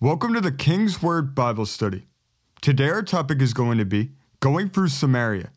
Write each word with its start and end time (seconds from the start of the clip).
Welcome 0.00 0.34
to 0.34 0.40
the 0.40 0.50
King's 0.50 1.00
Word 1.00 1.36
Bible 1.36 1.66
Study. 1.66 2.08
Today 2.60 2.88
our 2.88 3.02
topic 3.02 3.40
is 3.40 3.54
going 3.54 3.78
to 3.78 3.84
be 3.84 4.10
going 4.40 4.68
through 4.68 4.88
Samaria. 4.88 5.52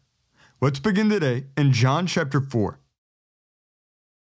Let's 0.62 0.80
begin 0.80 1.10
today 1.10 1.46
in 1.58 1.74
John 1.74 2.06
chapter 2.06 2.40
4. 2.40 2.80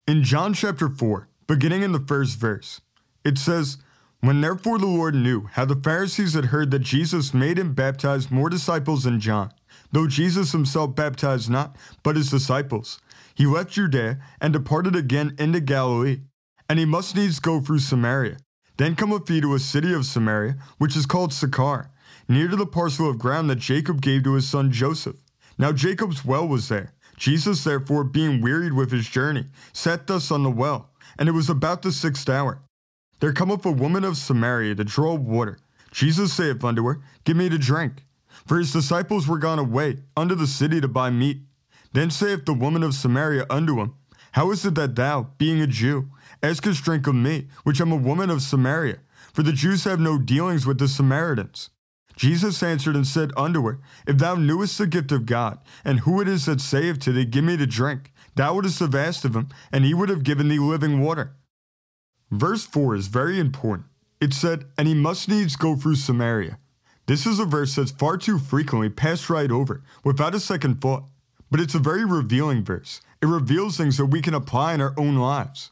In 0.08 0.24
John 0.24 0.54
chapter 0.54 0.88
4, 0.88 1.28
beginning 1.48 1.84
in 1.84 1.92
the 1.92 2.00
first 2.00 2.40
verse, 2.40 2.80
it 3.26 3.38
says, 3.38 3.78
When 4.22 4.40
therefore 4.40 4.80
the 4.80 4.86
Lord 4.86 5.16
knew 5.16 5.50
how 5.52 5.66
the 5.66 5.76
Pharisees 5.76 6.34
had 6.34 6.46
heard 6.46 6.72
that 6.72 6.80
Jesus 6.80 7.34
made 7.34 7.60
and 7.60 7.76
baptized 7.76 8.32
more 8.32 8.50
disciples 8.50 9.04
than 9.04 9.20
John, 9.20 9.52
though 9.92 10.08
Jesus 10.08 10.54
himself 10.54 10.96
baptized 10.96 11.50
not, 11.50 11.76
but 12.04 12.16
his 12.16 12.32
disciples, 12.32 13.02
he 13.36 13.46
left 13.46 13.74
Judea 13.74 14.20
and 14.40 14.54
departed 14.54 14.96
again 14.96 15.36
into 15.38 15.60
Galilee. 15.60 16.22
And 16.70 16.80
he 16.80 16.86
must 16.86 17.18
needs 17.18 17.40
go 17.40 17.60
through 17.60 17.80
Samaria. 17.80 18.38
Then 18.78 18.96
cometh 18.96 19.28
he 19.28 19.42
to 19.42 19.54
a 19.54 19.60
city 19.60 19.94
of 19.94 20.06
Samaria, 20.06 20.58
which 20.78 20.96
is 20.96 21.06
called 21.06 21.34
Sychar, 21.34 21.90
near 22.28 22.48
to 22.48 22.56
the 22.56 22.66
parcel 22.66 23.10
of 23.10 23.18
ground 23.18 23.50
that 23.50 23.58
Jacob 23.60 24.02
gave 24.02 24.24
to 24.24 24.34
his 24.34 24.50
son 24.50 24.72
Joseph. 24.72 25.16
Now 25.58 25.72
Jacob's 25.72 26.26
well 26.26 26.48
was 26.48 26.68
there. 26.68 26.94
Jesus, 27.18 27.64
therefore, 27.64 28.04
being 28.04 28.42
wearied 28.42 28.74
with 28.74 28.92
his 28.92 29.08
journey, 29.08 29.46
sat 29.72 30.08
thus 30.08 30.32
on 30.32 30.44
the 30.44 30.50
well, 30.50 30.90
and 31.18 31.30
it 31.30 31.32
was 31.32 31.50
about 31.50 31.82
the 31.82 31.94
sixth 31.94 32.28
hour. 32.28 32.62
There 33.22 33.32
cometh 33.32 33.66
a 33.66 33.72
woman 33.72 34.04
of 34.04 34.18
Samaria 34.18 34.76
to 34.76 34.84
draw 34.84 35.16
water. 35.16 35.60
Jesus 35.92 36.34
saith 36.34 36.64
unto 36.64 36.86
her, 36.86 37.00
Give 37.24 37.38
me 37.38 37.48
to 37.48 37.58
drink. 37.58 38.04
For 38.46 38.60
his 38.60 38.74
disciples 38.74 39.28
were 39.28 39.40
gone 39.40 39.60
away 39.60 40.00
unto 40.18 40.36
the 40.36 40.46
city 40.46 40.82
to 40.82 40.90
buy 40.90 41.10
meat. 41.10 41.40
Then 41.94 42.12
saith 42.12 42.46
the 42.46 42.54
woman 42.54 42.84
of 42.84 42.94
Samaria 42.94 43.46
unto 43.50 43.80
him, 43.80 43.96
How 44.36 44.52
is 44.52 44.66
it 44.66 44.76
that 44.76 44.98
thou, 44.98 45.30
being 45.38 45.62
a 45.62 45.68
Jew, 45.68 46.10
askest 46.44 46.84
drink 46.84 47.08
of 47.08 47.16
me, 47.16 47.48
which 47.64 47.80
am 47.80 47.94
a 47.94 47.96
woman 47.96 48.30
of 48.30 48.42
Samaria? 48.42 48.98
For 49.32 49.44
the 49.44 49.54
Jews 49.54 49.86
have 49.86 50.02
no 50.02 50.18
dealings 50.18 50.68
with 50.68 50.78
the 50.78 50.90
Samaritans. 50.90 51.70
Jesus 52.18 52.62
answered 52.62 52.98
and 52.98 53.08
said 53.08 53.32
unto 53.38 53.66
her, 53.66 53.80
If 54.06 54.18
thou 54.18 54.36
knewest 54.36 54.78
the 54.78 54.88
gift 54.88 55.14
of 55.14 55.26
God, 55.26 55.60
and 55.86 56.02
who 56.02 56.20
it 56.20 56.28
is 56.28 56.48
that 56.48 56.60
saith 56.60 57.00
to 57.00 57.14
thee, 57.14 57.24
Give 57.24 57.46
me 57.46 57.56
to 57.56 57.66
drink, 57.66 58.12
thou 58.36 58.56
wouldst 58.56 58.82
have 58.82 58.94
asked 58.94 59.24
of 59.24 59.38
him, 59.38 59.48
and 59.72 59.86
he 59.86 59.94
would 59.94 60.10
have 60.10 60.24
given 60.24 60.50
thee 60.50 60.60
living 60.60 61.00
water. 61.00 61.38
Verse 62.30 62.66
4 62.66 62.94
is 62.96 63.08
very 63.08 63.40
important. 63.40 63.88
It 64.20 64.34
said, 64.34 64.66
And 64.78 64.86
he 64.86 64.94
must 64.94 65.30
needs 65.30 65.56
go 65.56 65.78
through 65.78 65.96
Samaria. 65.96 66.60
This 67.06 67.26
is 67.26 67.40
a 67.40 67.46
verse 67.46 67.76
that's 67.76 67.92
far 67.92 68.18
too 68.18 68.40
frequently 68.40 68.90
passed 68.90 69.30
right 69.30 69.50
over, 69.50 69.82
without 70.04 70.36
a 70.36 70.42
second 70.42 70.82
thought. 70.82 71.06
But 71.50 71.62
it's 71.62 71.76
a 71.76 71.80
very 71.80 72.04
revealing 72.04 72.66
verse. 72.66 73.00
It 73.26 73.30
reveals 73.30 73.76
things 73.76 73.98
that 73.98 74.06
we 74.06 74.22
can 74.22 74.36
apply 74.36 74.76
in 74.76 74.82
our 74.82 74.94
own 75.00 75.16
lives. 75.16 75.72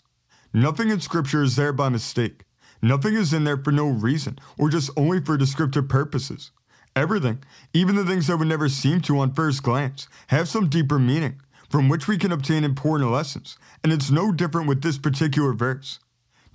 Nothing 0.56 0.90
in 0.90 1.00
Scripture 1.02 1.44
is 1.44 1.56
there 1.56 1.72
by 1.72 1.88
mistake. 1.88 2.46
Nothing 2.82 3.14
is 3.14 3.32
in 3.32 3.44
there 3.44 3.58
for 3.58 3.72
no 3.72 3.86
reason, 3.86 4.40
or 4.58 4.70
just 4.70 4.90
only 4.98 5.20
for 5.22 5.38
descriptive 5.38 5.88
purposes. 5.88 6.50
Everything, 6.96 7.44
even 7.72 7.96
the 7.96 8.06
things 8.06 8.26
that 8.26 8.38
would 8.38 8.48
never 8.48 8.70
seem 8.70 9.02
to 9.02 9.20
on 9.20 9.36
first 9.36 9.62
glance, 9.62 10.08
have 10.30 10.50
some 10.50 10.68
deeper 10.68 10.98
meaning, 10.98 11.42
from 11.70 11.90
which 11.90 12.08
we 12.08 12.18
can 12.18 12.32
obtain 12.32 12.64
important 12.64 13.12
lessons, 13.12 13.60
and 13.84 13.94
it's 13.94 14.10
no 14.10 14.32
different 14.32 14.68
with 14.68 14.82
this 14.82 14.98
particular 14.98 15.54
verse. 15.54 16.00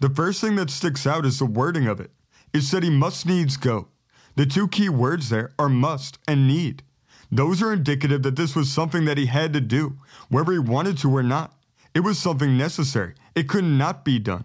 The 0.00 0.10
first 0.10 0.41
thing 0.41 0.56
that 0.56 0.69
sticks 0.69 1.06
out 1.06 1.24
is 1.24 1.38
the 1.38 1.46
wording 1.46 1.86
of 1.86 2.00
it. 2.00 2.10
It 2.52 2.62
said 2.62 2.82
he 2.82 2.91
must 2.91 3.24
needs 3.24 3.56
go. 3.56 3.86
The 4.34 4.46
two 4.46 4.66
key 4.66 4.88
words 4.88 5.28
there 5.28 5.52
are 5.60 5.69
must 5.69 6.19
and 6.26 6.48
need. 6.48 6.82
Those 7.31 7.62
are 7.62 7.73
indicative 7.73 8.23
that 8.23 8.37
this 8.37 8.57
was 8.57 8.73
something 8.73 9.05
that 9.05 9.19
he 9.19 9.27
had 9.27 9.53
to 9.53 9.61
do, 9.61 9.98
whether 10.29 10.53
he 10.53 10.59
wanted 10.59 10.98
to 10.98 11.15
or 11.15 11.23
not. 11.23 11.53
It 11.95 12.01
was 12.01 12.19
something 12.19 12.57
necessary. 12.57 13.15
It 13.34 13.48
could 13.48 13.65
not 13.65 14.05
be 14.05 14.19
done. 14.19 14.45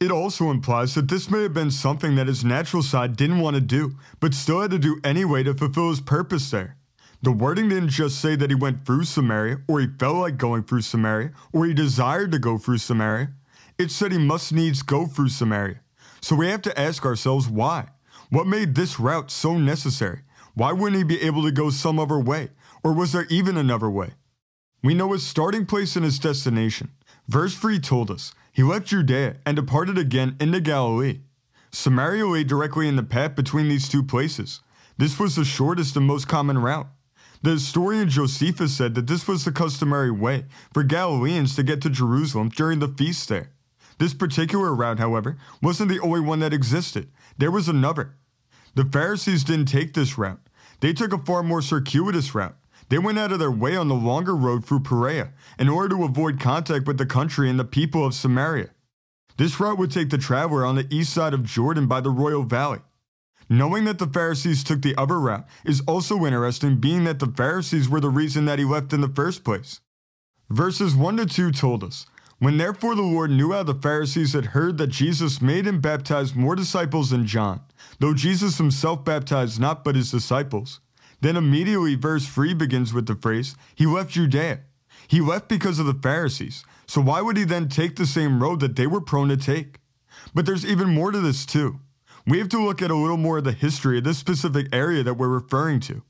It 0.00 0.10
also 0.10 0.50
implies 0.50 0.94
that 0.94 1.08
this 1.08 1.30
may 1.30 1.42
have 1.42 1.54
been 1.54 1.70
something 1.70 2.16
that 2.16 2.26
his 2.26 2.44
natural 2.44 2.82
side 2.82 3.16
didn't 3.16 3.40
want 3.40 3.54
to 3.54 3.60
do, 3.60 3.96
but 4.18 4.34
still 4.34 4.60
had 4.60 4.70
to 4.72 4.78
do 4.78 5.00
anyway 5.04 5.42
to 5.44 5.54
fulfill 5.54 5.90
his 5.90 6.00
purpose 6.00 6.50
there. 6.50 6.76
The 7.22 7.30
wording 7.30 7.68
didn't 7.68 7.90
just 7.90 8.20
say 8.20 8.34
that 8.34 8.50
he 8.50 8.56
went 8.56 8.84
through 8.84 9.04
Samaria, 9.04 9.58
or 9.68 9.78
he 9.78 9.86
felt 9.86 10.16
like 10.16 10.38
going 10.38 10.64
through 10.64 10.80
Samaria, 10.80 11.30
or 11.52 11.66
he 11.66 11.72
desired 11.72 12.32
to 12.32 12.40
go 12.40 12.58
through 12.58 12.78
Samaria. 12.78 13.30
It 13.78 13.92
said 13.92 14.10
he 14.10 14.18
must 14.18 14.52
needs 14.52 14.82
go 14.82 15.06
through 15.06 15.28
Samaria. 15.28 15.80
So 16.20 16.34
we 16.34 16.48
have 16.48 16.62
to 16.62 16.80
ask 16.80 17.04
ourselves 17.04 17.48
why. 17.48 17.90
What 18.30 18.48
made 18.48 18.74
this 18.74 18.98
route 18.98 19.30
so 19.30 19.56
necessary? 19.56 20.22
Why 20.54 20.72
wouldn't 20.72 20.98
he 20.98 21.04
be 21.04 21.22
able 21.22 21.42
to 21.44 21.50
go 21.50 21.70
some 21.70 21.98
other 21.98 22.18
way? 22.18 22.50
Or 22.84 22.92
was 22.92 23.12
there 23.12 23.26
even 23.30 23.56
another 23.56 23.88
way? 23.88 24.10
We 24.82 24.94
know 24.94 25.12
his 25.12 25.26
starting 25.26 25.66
place 25.66 25.96
and 25.96 26.04
his 26.04 26.18
destination. 26.18 26.90
Verse 27.28 27.54
3 27.54 27.78
told 27.78 28.10
us 28.10 28.34
he 28.52 28.62
left 28.62 28.88
Judea 28.88 29.36
and 29.46 29.56
departed 29.56 29.96
again 29.96 30.36
into 30.40 30.60
Galilee. 30.60 31.20
Samaria 31.70 32.26
lay 32.26 32.44
directly 32.44 32.86
in 32.86 32.96
the 32.96 33.02
path 33.02 33.34
between 33.34 33.68
these 33.68 33.88
two 33.88 34.02
places. 34.02 34.60
This 34.98 35.18
was 35.18 35.36
the 35.36 35.44
shortest 35.44 35.96
and 35.96 36.06
most 36.06 36.28
common 36.28 36.58
route. 36.58 36.88
The 37.40 37.52
historian 37.52 38.08
Josephus 38.08 38.76
said 38.76 38.94
that 38.94 39.06
this 39.06 39.26
was 39.26 39.44
the 39.44 39.52
customary 39.52 40.10
way 40.10 40.44
for 40.72 40.82
Galileans 40.82 41.56
to 41.56 41.62
get 41.62 41.80
to 41.82 41.90
Jerusalem 41.90 42.50
during 42.50 42.78
the 42.78 42.88
feast 42.88 43.28
there. 43.28 43.52
This 43.98 44.14
particular 44.14 44.74
route, 44.74 44.98
however, 44.98 45.38
wasn't 45.62 45.88
the 45.88 46.00
only 46.00 46.20
one 46.20 46.40
that 46.40 46.52
existed. 46.52 47.08
There 47.38 47.50
was 47.50 47.68
another. 47.68 48.14
The 48.74 48.84
Pharisees 48.84 49.44
didn't 49.44 49.66
take 49.66 49.94
this 49.94 50.16
route. 50.16 50.40
They 50.80 50.92
took 50.92 51.12
a 51.12 51.18
far 51.18 51.42
more 51.42 51.62
circuitous 51.62 52.34
route. 52.34 52.56
They 52.88 52.98
went 52.98 53.18
out 53.18 53.32
of 53.32 53.38
their 53.38 53.50
way 53.50 53.76
on 53.76 53.88
the 53.88 53.94
longer 53.94 54.34
road 54.34 54.64
through 54.64 54.80
Perea 54.80 55.32
in 55.58 55.68
order 55.68 55.96
to 55.96 56.04
avoid 56.04 56.40
contact 56.40 56.86
with 56.86 56.98
the 56.98 57.06
country 57.06 57.48
and 57.48 57.58
the 57.58 57.64
people 57.64 58.04
of 58.04 58.14
Samaria. 58.14 58.70
This 59.36 59.58
route 59.58 59.78
would 59.78 59.90
take 59.90 60.10
the 60.10 60.18
traveler 60.18 60.64
on 60.64 60.74
the 60.74 60.86
east 60.90 61.12
side 61.12 61.34
of 61.34 61.44
Jordan 61.44 61.86
by 61.86 62.00
the 62.00 62.10
Royal 62.10 62.42
Valley. 62.42 62.80
Knowing 63.48 63.84
that 63.84 63.98
the 63.98 64.06
Pharisees 64.06 64.64
took 64.64 64.82
the 64.82 64.96
other 64.96 65.18
route 65.20 65.46
is 65.64 65.82
also 65.86 66.24
interesting, 66.24 66.76
being 66.76 67.04
that 67.04 67.18
the 67.18 67.26
Pharisees 67.26 67.88
were 67.88 68.00
the 68.00 68.08
reason 68.08 68.44
that 68.46 68.58
he 68.58 68.64
left 68.64 68.92
in 68.92 69.00
the 69.00 69.08
first 69.08 69.44
place. 69.44 69.80
Verses 70.48 70.94
1 70.94 71.16
to 71.18 71.26
2 71.26 71.52
told 71.52 71.84
us 71.84 72.06
When 72.42 72.56
therefore 72.56 72.96
the 72.96 73.02
Lord 73.02 73.30
knew 73.30 73.52
how 73.52 73.62
the 73.62 73.72
Pharisees 73.72 74.32
had 74.32 74.46
heard 74.46 74.76
that 74.78 74.88
Jesus 74.88 75.40
made 75.40 75.64
and 75.64 75.80
baptized 75.80 76.34
more 76.34 76.56
disciples 76.56 77.10
than 77.10 77.24
John, 77.24 77.60
though 78.00 78.14
Jesus 78.14 78.58
himself 78.58 79.04
baptized 79.04 79.60
not 79.60 79.84
but 79.84 79.94
his 79.94 80.10
disciples, 80.10 80.80
then 81.20 81.36
immediately 81.36 81.94
verse 81.94 82.26
3 82.26 82.52
begins 82.54 82.92
with 82.92 83.06
the 83.06 83.14
phrase, 83.14 83.54
He 83.76 83.86
left 83.86 84.10
Judea. 84.10 84.62
He 85.06 85.20
left 85.20 85.48
because 85.48 85.78
of 85.78 85.86
the 85.86 85.94
Pharisees. 85.94 86.64
So 86.84 87.00
why 87.00 87.20
would 87.20 87.36
he 87.36 87.44
then 87.44 87.68
take 87.68 87.94
the 87.94 88.06
same 88.06 88.42
road 88.42 88.58
that 88.58 88.74
they 88.74 88.88
were 88.88 89.00
prone 89.00 89.28
to 89.28 89.36
take? 89.36 89.78
But 90.34 90.44
there's 90.44 90.66
even 90.66 90.88
more 90.88 91.12
to 91.12 91.20
this 91.20 91.46
too. 91.46 91.78
We 92.26 92.38
have 92.38 92.48
to 92.48 92.64
look 92.64 92.82
at 92.82 92.90
a 92.90 92.96
little 92.96 93.16
more 93.16 93.38
of 93.38 93.44
the 93.44 93.52
history 93.52 93.98
of 93.98 94.04
this 94.04 94.18
specific 94.18 94.66
area 94.72 95.04
that 95.04 95.14
we're 95.14 95.28
referring 95.28 95.78
to. 95.82 96.02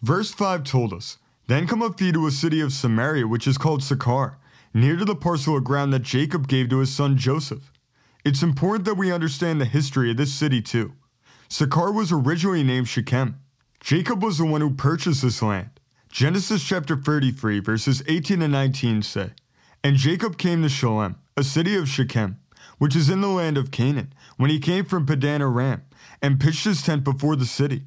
Verse 0.00 0.32
5 0.32 0.64
told 0.64 0.94
us, 0.94 1.18
Then 1.46 1.66
cometh 1.66 1.98
he 1.98 2.10
to 2.10 2.26
a 2.26 2.30
city 2.30 2.62
of 2.62 2.72
Samaria 2.72 3.26
which 3.26 3.46
is 3.46 3.58
called 3.58 3.82
Sychar, 3.82 4.38
near 4.74 4.96
to 4.96 5.04
the 5.04 5.14
parcel 5.14 5.56
of 5.56 5.64
ground 5.64 5.92
that 5.92 6.02
Jacob 6.02 6.48
gave 6.48 6.68
to 6.70 6.78
his 6.78 6.94
son 6.94 7.16
Joseph. 7.16 7.70
It's 8.24 8.42
important 8.42 8.84
that 8.84 8.94
we 8.94 9.12
understand 9.12 9.60
the 9.60 9.66
history 9.66 10.10
of 10.10 10.16
this 10.16 10.32
city 10.32 10.62
too. 10.62 10.92
Sychar 11.48 11.92
was 11.92 12.12
originally 12.12 12.62
named 12.62 12.88
Shechem. 12.88 13.40
Jacob 13.80 14.22
was 14.22 14.38
the 14.38 14.44
one 14.44 14.60
who 14.60 14.70
purchased 14.70 15.22
this 15.22 15.42
land. 15.42 15.70
Genesis 16.08 16.62
chapter 16.62 16.96
33, 16.96 17.60
verses 17.60 18.02
18 18.06 18.42
and 18.42 18.52
19 18.52 19.02
say, 19.02 19.30
And 19.82 19.96
Jacob 19.96 20.38
came 20.38 20.62
to 20.62 20.68
Shalem, 20.68 21.16
a 21.36 21.42
city 21.42 21.74
of 21.74 21.88
Shechem, 21.88 22.38
which 22.78 22.94
is 22.94 23.10
in 23.10 23.20
the 23.20 23.28
land 23.28 23.58
of 23.58 23.70
Canaan, 23.70 24.12
when 24.36 24.50
he 24.50 24.60
came 24.60 24.84
from 24.84 25.06
Padan 25.06 25.42
Aram, 25.42 25.82
and 26.20 26.40
pitched 26.40 26.64
his 26.64 26.82
tent 26.82 27.02
before 27.04 27.36
the 27.36 27.46
city. 27.46 27.82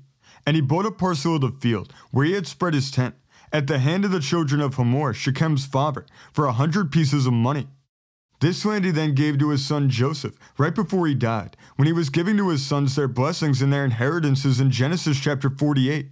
And 0.46 0.56
he 0.56 0.62
bought 0.62 0.86
a 0.86 0.92
parcel 0.92 1.36
of 1.36 1.42
the 1.42 1.52
field, 1.52 1.94
where 2.12 2.26
he 2.26 2.34
had 2.34 2.48
spread 2.48 2.74
his 2.74 2.92
tent, 2.92 3.16
at 3.56 3.68
the 3.68 3.80
hand 3.80 4.04
of 4.04 4.12
the 4.12 4.20
children 4.20 4.60
of 4.60 4.76
Hamor, 4.76 5.14
Shechem's 5.14 5.66
father, 5.66 6.06
for 6.34 6.46
a 6.46 6.52
hundred 6.52 6.92
pieces 6.92 7.26
of 7.26 7.32
money. 7.32 7.68
This 8.42 8.66
land 8.66 8.84
he 8.84 8.92
then 8.92 9.16
gave 9.16 9.40
to 9.40 9.52
his 9.52 9.66
son 9.66 9.90
Joseph, 9.90 10.38
right 10.58 10.76
before 10.76 11.08
he 11.08 11.16
died, 11.16 11.56
when 11.78 11.86
he 11.86 11.94
was 11.94 12.10
giving 12.10 12.36
to 12.36 12.50
his 12.50 12.66
sons 12.66 12.98
their 12.98 13.08
blessings 13.08 13.62
and 13.62 13.72
their 13.72 13.86
inheritances 13.86 14.60
in 14.60 14.72
Genesis 14.72 15.22
chapter 15.22 15.50
48. 15.50 16.10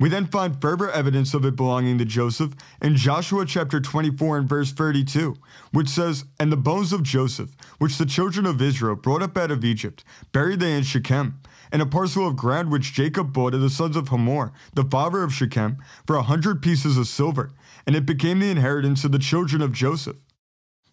We 0.00 0.08
then 0.08 0.26
find 0.26 0.60
further 0.60 0.90
evidence 0.90 1.34
of 1.34 1.44
it 1.44 1.54
belonging 1.54 1.98
to 1.98 2.04
Joseph 2.04 2.54
in 2.82 2.96
Joshua 2.96 3.46
chapter 3.46 3.80
24 3.80 4.38
and 4.38 4.48
verse 4.48 4.72
32, 4.72 5.36
which 5.70 5.88
says, 5.88 6.24
And 6.40 6.50
the 6.50 6.56
bones 6.56 6.92
of 6.92 7.04
Joseph, 7.04 7.54
which 7.78 7.96
the 7.96 8.06
children 8.06 8.44
of 8.44 8.60
Israel 8.60 8.96
brought 8.96 9.22
up 9.22 9.38
out 9.38 9.52
of 9.52 9.64
Egypt, 9.64 10.02
buried 10.32 10.58
they 10.58 10.76
in 10.76 10.82
Shechem, 10.82 11.40
and 11.72 11.80
a 11.80 11.86
parcel 11.86 12.28
of 12.28 12.36
ground 12.36 12.70
which 12.70 12.92
Jacob 12.92 13.32
bought 13.32 13.54
of 13.54 13.62
the 13.62 13.70
sons 13.70 13.96
of 13.96 14.08
Hamor, 14.08 14.52
the 14.74 14.84
father 14.84 15.22
of 15.22 15.32
Shechem, 15.32 15.78
for 16.06 16.16
a 16.16 16.22
hundred 16.22 16.60
pieces 16.62 16.98
of 16.98 17.08
silver, 17.08 17.50
and 17.86 17.96
it 17.96 18.06
became 18.06 18.38
the 18.38 18.50
inheritance 18.50 19.02
of 19.02 19.10
the 19.10 19.18
children 19.18 19.62
of 19.62 19.72
Joseph. 19.72 20.18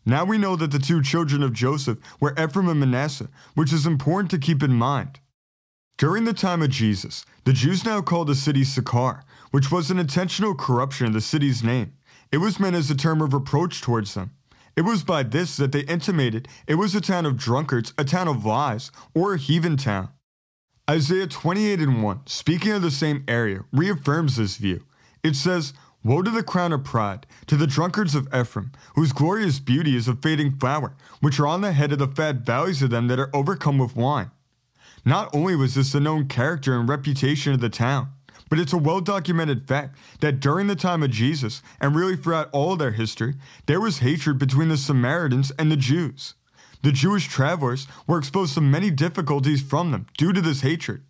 Now 0.06 0.24
we 0.24 0.38
know 0.38 0.56
that 0.56 0.72
the 0.72 0.80
two 0.80 1.04
children 1.04 1.44
of 1.44 1.54
Joseph 1.54 2.00
were 2.20 2.34
Ephraim 2.40 2.70
and 2.70 2.80
Manasseh, 2.80 3.30
which 3.54 3.74
is 3.74 3.86
important 3.86 4.32
to 4.32 4.40
keep 4.40 4.64
in 4.64 4.74
mind. 4.74 5.20
During 5.98 6.24
the 6.24 6.34
time 6.34 6.62
of 6.62 6.70
Jesus, 6.70 7.26
the 7.44 7.52
Jews 7.52 7.84
now 7.84 8.02
called 8.02 8.30
the 8.30 8.36
city 8.36 8.64
Sychar, 8.64 9.24
which 9.52 9.70
was 9.70 9.92
an 9.92 10.00
intentional 10.00 10.56
corruption 10.56 11.08
of 11.08 11.14
the 11.14 11.22
city's 11.22 11.62
name. 11.62 11.94
It 12.32 12.38
was 12.38 12.60
meant 12.60 12.78
as 12.78 12.90
a 12.90 12.96
term 12.96 13.22
of 13.22 13.34
reproach 13.34 13.82
towards 13.82 14.14
them. 14.14 14.32
It 14.78 14.84
was 14.84 15.04
by 15.04 15.24
this 15.24 15.58
that 15.58 15.74
they 15.74 15.82
intimated 15.82 16.48
it 16.66 16.76
was 16.76 16.96
a 16.96 17.02
town 17.02 17.26
of 17.26 17.36
drunkards, 17.36 17.94
a 17.98 18.06
town 18.06 18.30
of 18.30 18.46
lies, 18.46 18.92
or 19.14 19.34
a 19.34 19.38
heathen 19.38 19.76
town. 19.76 20.10
Isaiah 20.90 21.28
28 21.28 21.82
and 21.82 22.02
1, 22.02 22.22
speaking 22.26 22.72
of 22.72 22.82
the 22.82 22.90
same 22.90 23.24
area, 23.28 23.64
reaffirms 23.72 24.38
this 24.38 24.58
view. 24.58 24.86
It 25.22 25.36
says, 25.36 25.72
Woe 26.04 26.24
to 26.24 26.32
the 26.32 26.42
crown 26.42 26.74
of 26.74 26.84
pride, 26.84 27.28
to 27.46 27.56
the 27.56 27.68
drunkards 27.68 28.16
of 28.16 28.28
Ephraim, 28.34 28.72
whose 28.96 29.14
glorious 29.14 29.60
beauty 29.60 29.96
is 29.96 30.08
a 30.08 30.16
fading 30.16 30.58
flower, 30.58 30.96
which 31.20 31.40
are 31.40 31.46
on 31.46 31.62
the 31.62 31.74
head 31.74 31.92
of 31.92 32.00
the 32.00 32.08
fat 32.08 32.38
valleys 32.38 32.82
of 32.82 32.90
them 32.90 33.08
that 33.08 33.20
are 33.20 33.30
overcome 33.36 33.78
with 33.78 33.96
wine. 33.96 34.32
Not 35.06 35.30
only 35.32 35.56
was 35.56 35.76
this 35.76 35.92
the 35.92 36.00
known 36.00 36.28
character 36.28 36.80
and 36.80 36.90
reputation 36.90 37.54
of 37.54 37.60
the 37.60 37.70
town, 37.70 38.10
but 38.50 38.58
it's 38.58 38.74
a 38.74 38.78
well 38.80 39.00
documented 39.00 39.68
fact 39.68 39.96
that 40.22 40.40
during 40.40 40.66
the 40.66 40.76
time 40.76 41.04
of 41.04 41.12
Jesus, 41.12 41.62
and 41.80 41.96
really 41.96 42.16
throughout 42.16 42.50
all 42.52 42.76
their 42.76 42.94
history, 42.94 43.36
there 43.68 43.80
was 43.80 44.00
hatred 44.00 44.40
between 44.40 44.70
the 44.70 44.78
Samaritans 44.78 45.52
and 45.52 45.72
the 45.72 45.78
Jews. 45.78 46.34
The 46.82 46.92
Jewish 46.94 47.28
travelers 47.28 47.88
were 48.08 48.18
exposed 48.18 48.54
to 48.54 48.62
many 48.62 48.90
difficulties 48.90 49.62
from 49.62 49.92
them 49.92 50.06
due 50.18 50.32
to 50.32 50.42
this 50.42 50.62
hatred. 50.62 51.04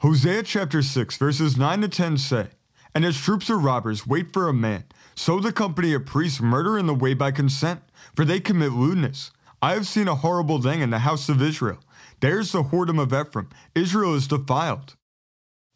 Hosea 0.00 0.42
chapter 0.42 0.82
6, 0.82 1.16
verses 1.16 1.56
9 1.56 1.80
to 1.82 1.88
10 1.88 2.18
say, 2.18 2.48
And 2.94 3.04
as 3.04 3.16
troops 3.16 3.48
of 3.48 3.64
robbers 3.64 4.06
wait 4.06 4.32
for 4.32 4.48
a 4.48 4.52
man, 4.52 4.84
so 5.14 5.40
the 5.40 5.52
company 5.52 5.94
of 5.94 6.04
priests 6.04 6.40
murder 6.40 6.78
in 6.78 6.86
the 6.86 6.94
way 6.94 7.14
by 7.14 7.30
consent, 7.30 7.80
for 8.14 8.24
they 8.24 8.40
commit 8.40 8.72
lewdness. 8.72 9.30
I 9.62 9.72
have 9.72 9.86
seen 9.86 10.08
a 10.08 10.16
horrible 10.16 10.60
thing 10.60 10.82
in 10.82 10.90
the 10.90 10.98
house 10.98 11.28
of 11.28 11.40
Israel. 11.40 11.78
There's 12.20 12.52
the 12.52 12.64
whoredom 12.64 13.00
of 13.00 13.14
Ephraim. 13.14 13.48
Israel 13.74 14.14
is 14.14 14.26
defiled. 14.26 14.96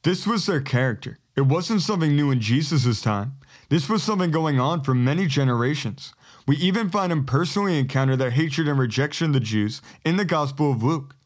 This 0.03 0.27
was 0.27 0.45
their 0.45 0.61
character. 0.61 1.19
It 1.37 1.43
wasn't 1.43 1.83
something 1.83 2.15
new 2.15 2.31
in 2.31 2.41
Jesus' 2.41 3.01
time. 3.01 3.35
This 3.69 3.89
was 3.89 4.03
something 4.03 4.31
going 4.31 4.61
on 4.61 4.83
for 4.83 4.95
many 4.95 5.27
generations. 5.27 6.13
We 6.47 6.57
even 6.59 6.91
find 6.91 7.11
him 7.11 7.25
personally 7.25 7.77
encounter 7.77 8.15
their 8.15 8.31
hatred 8.31 8.69
and 8.69 8.79
rejection 8.79 9.29
of 9.29 9.33
the 9.33 9.41
Jews 9.41 9.83
in 10.05 10.17
the 10.17 10.25
Gospel 10.25 10.71
of 10.71 10.81
Luke. 10.81 11.17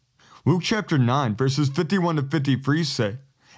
Luke 0.46 0.62
chapter 0.62 0.96
9, 0.96 1.36
verses 1.36 1.68
51 1.68 2.16
to 2.16 2.22
53 2.22 2.84
say, 2.84 3.16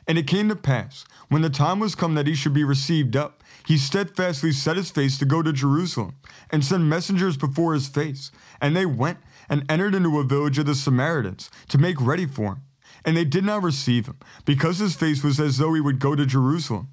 And 0.09 0.19
it 0.19 0.27
came 0.27 0.49
to 0.49 0.57
pass, 0.57 1.05
when 1.29 1.43
the 1.43 1.49
time 1.49 1.79
was 1.79 1.95
come 1.95 2.17
that 2.17 2.27
he 2.27 2.35
should 2.35 2.53
be 2.53 2.65
received 2.65 3.17
up, 3.17 3.45
he 3.65 3.79
steadfastly 3.79 4.51
set 4.51 4.77
his 4.77 4.91
face 4.91 5.17
to 5.19 5.25
go 5.25 5.41
to 5.41 5.53
Jerusalem, 5.53 6.17
and 6.51 6.65
sent 6.65 6.83
messengers 6.83 7.37
before 7.37 7.75
his 7.75 7.87
face. 7.87 8.33
And 8.61 8.75
they 8.75 8.85
went 8.85 9.19
and 9.49 9.65
entered 9.71 9.95
into 9.95 10.19
a 10.19 10.25
village 10.25 10.59
of 10.59 10.67
the 10.67 10.75
Samaritans 10.75 11.49
to 11.69 11.79
make 11.79 12.01
ready 12.01 12.27
for 12.27 12.55
him. 12.55 12.63
And 13.05 13.17
they 13.17 13.25
did 13.25 13.45
not 13.45 13.63
receive 13.63 14.07
him, 14.07 14.19
because 14.45 14.79
his 14.79 14.97
face 14.97 15.23
was 15.23 15.39
as 15.39 15.59
though 15.59 15.75
he 15.75 15.81
would 15.81 16.01
go 16.01 16.17
to 16.17 16.27
Jerusalem. 16.27 16.89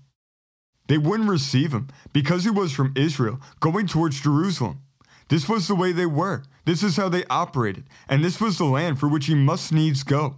They 0.90 0.98
wouldn't 0.98 1.30
receive 1.30 1.72
him 1.72 1.88
because 2.12 2.44
he 2.44 2.50
was 2.50 2.74
from 2.74 2.94
Israel, 2.96 3.40
going 3.60 3.86
towards 3.86 4.22
Jerusalem. 4.22 4.82
This 5.30 5.48
was 5.48 5.68
the 5.68 5.76
way 5.76 5.92
they 5.92 6.08
were. 6.08 6.44
This 6.66 6.82
is 6.82 6.98
how 6.98 7.10
they 7.10 7.26
operated, 7.30 7.84
and 8.10 8.26
this 8.26 8.42
was 8.42 8.58
the 8.58 8.66
land 8.66 9.00
for 9.00 9.08
which 9.08 9.28
he 9.28 9.36
must 9.36 9.72
needs 9.72 10.04
go. 10.04 10.38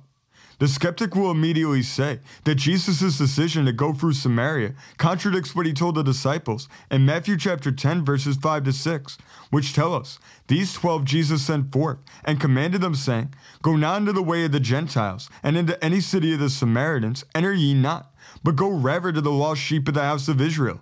The 0.59 0.68
skeptic 0.68 1.15
will 1.15 1.31
immediately 1.31 1.81
say 1.81 2.19
that 2.44 2.56
Jesus' 2.56 3.18
decision 3.18 3.65
to 3.65 3.71
go 3.71 3.94
through 3.94 4.13
Samaria 4.13 4.75
contradicts 4.98 5.56
what 5.56 5.65
he 5.65 5.74
told 5.74 5.95
the 5.95 6.03
disciples 6.03 6.68
in 6.92 7.06
Matthew 7.06 7.36
chapter 7.38 7.71
10 7.71 8.06
verses 8.06 8.36
5 8.36 8.65
to 8.65 8.74
6, 8.74 9.18
which 9.50 9.74
tell 9.74 9.95
us, 9.95 10.19
These 10.47 10.74
twelve 10.74 11.06
Jesus 11.06 11.44
sent 11.44 11.71
forth 11.71 11.97
and 12.25 12.42
commanded 12.42 12.81
them 12.81 12.94
saying, 12.94 13.33
Go 13.63 13.75
not 13.77 14.01
into 14.01 14.13
the 14.13 14.21
way 14.21 14.45
of 14.45 14.51
the 14.51 14.59
Gentiles, 14.59 15.30
and 15.42 15.57
into 15.57 15.83
any 15.83 16.01
city 16.01 16.33
of 16.33 16.39
the 16.39 16.50
Samaritans 16.50 17.24
enter 17.33 17.54
ye 17.54 17.74
not, 17.74 18.10
but 18.43 18.55
go 18.55 18.69
rather 18.69 19.11
to 19.11 19.21
the 19.21 19.31
lost 19.31 19.61
sheep 19.61 19.88
of 19.88 19.93
the 19.93 20.03
house 20.03 20.27
of 20.27 20.41
Israel. 20.41 20.81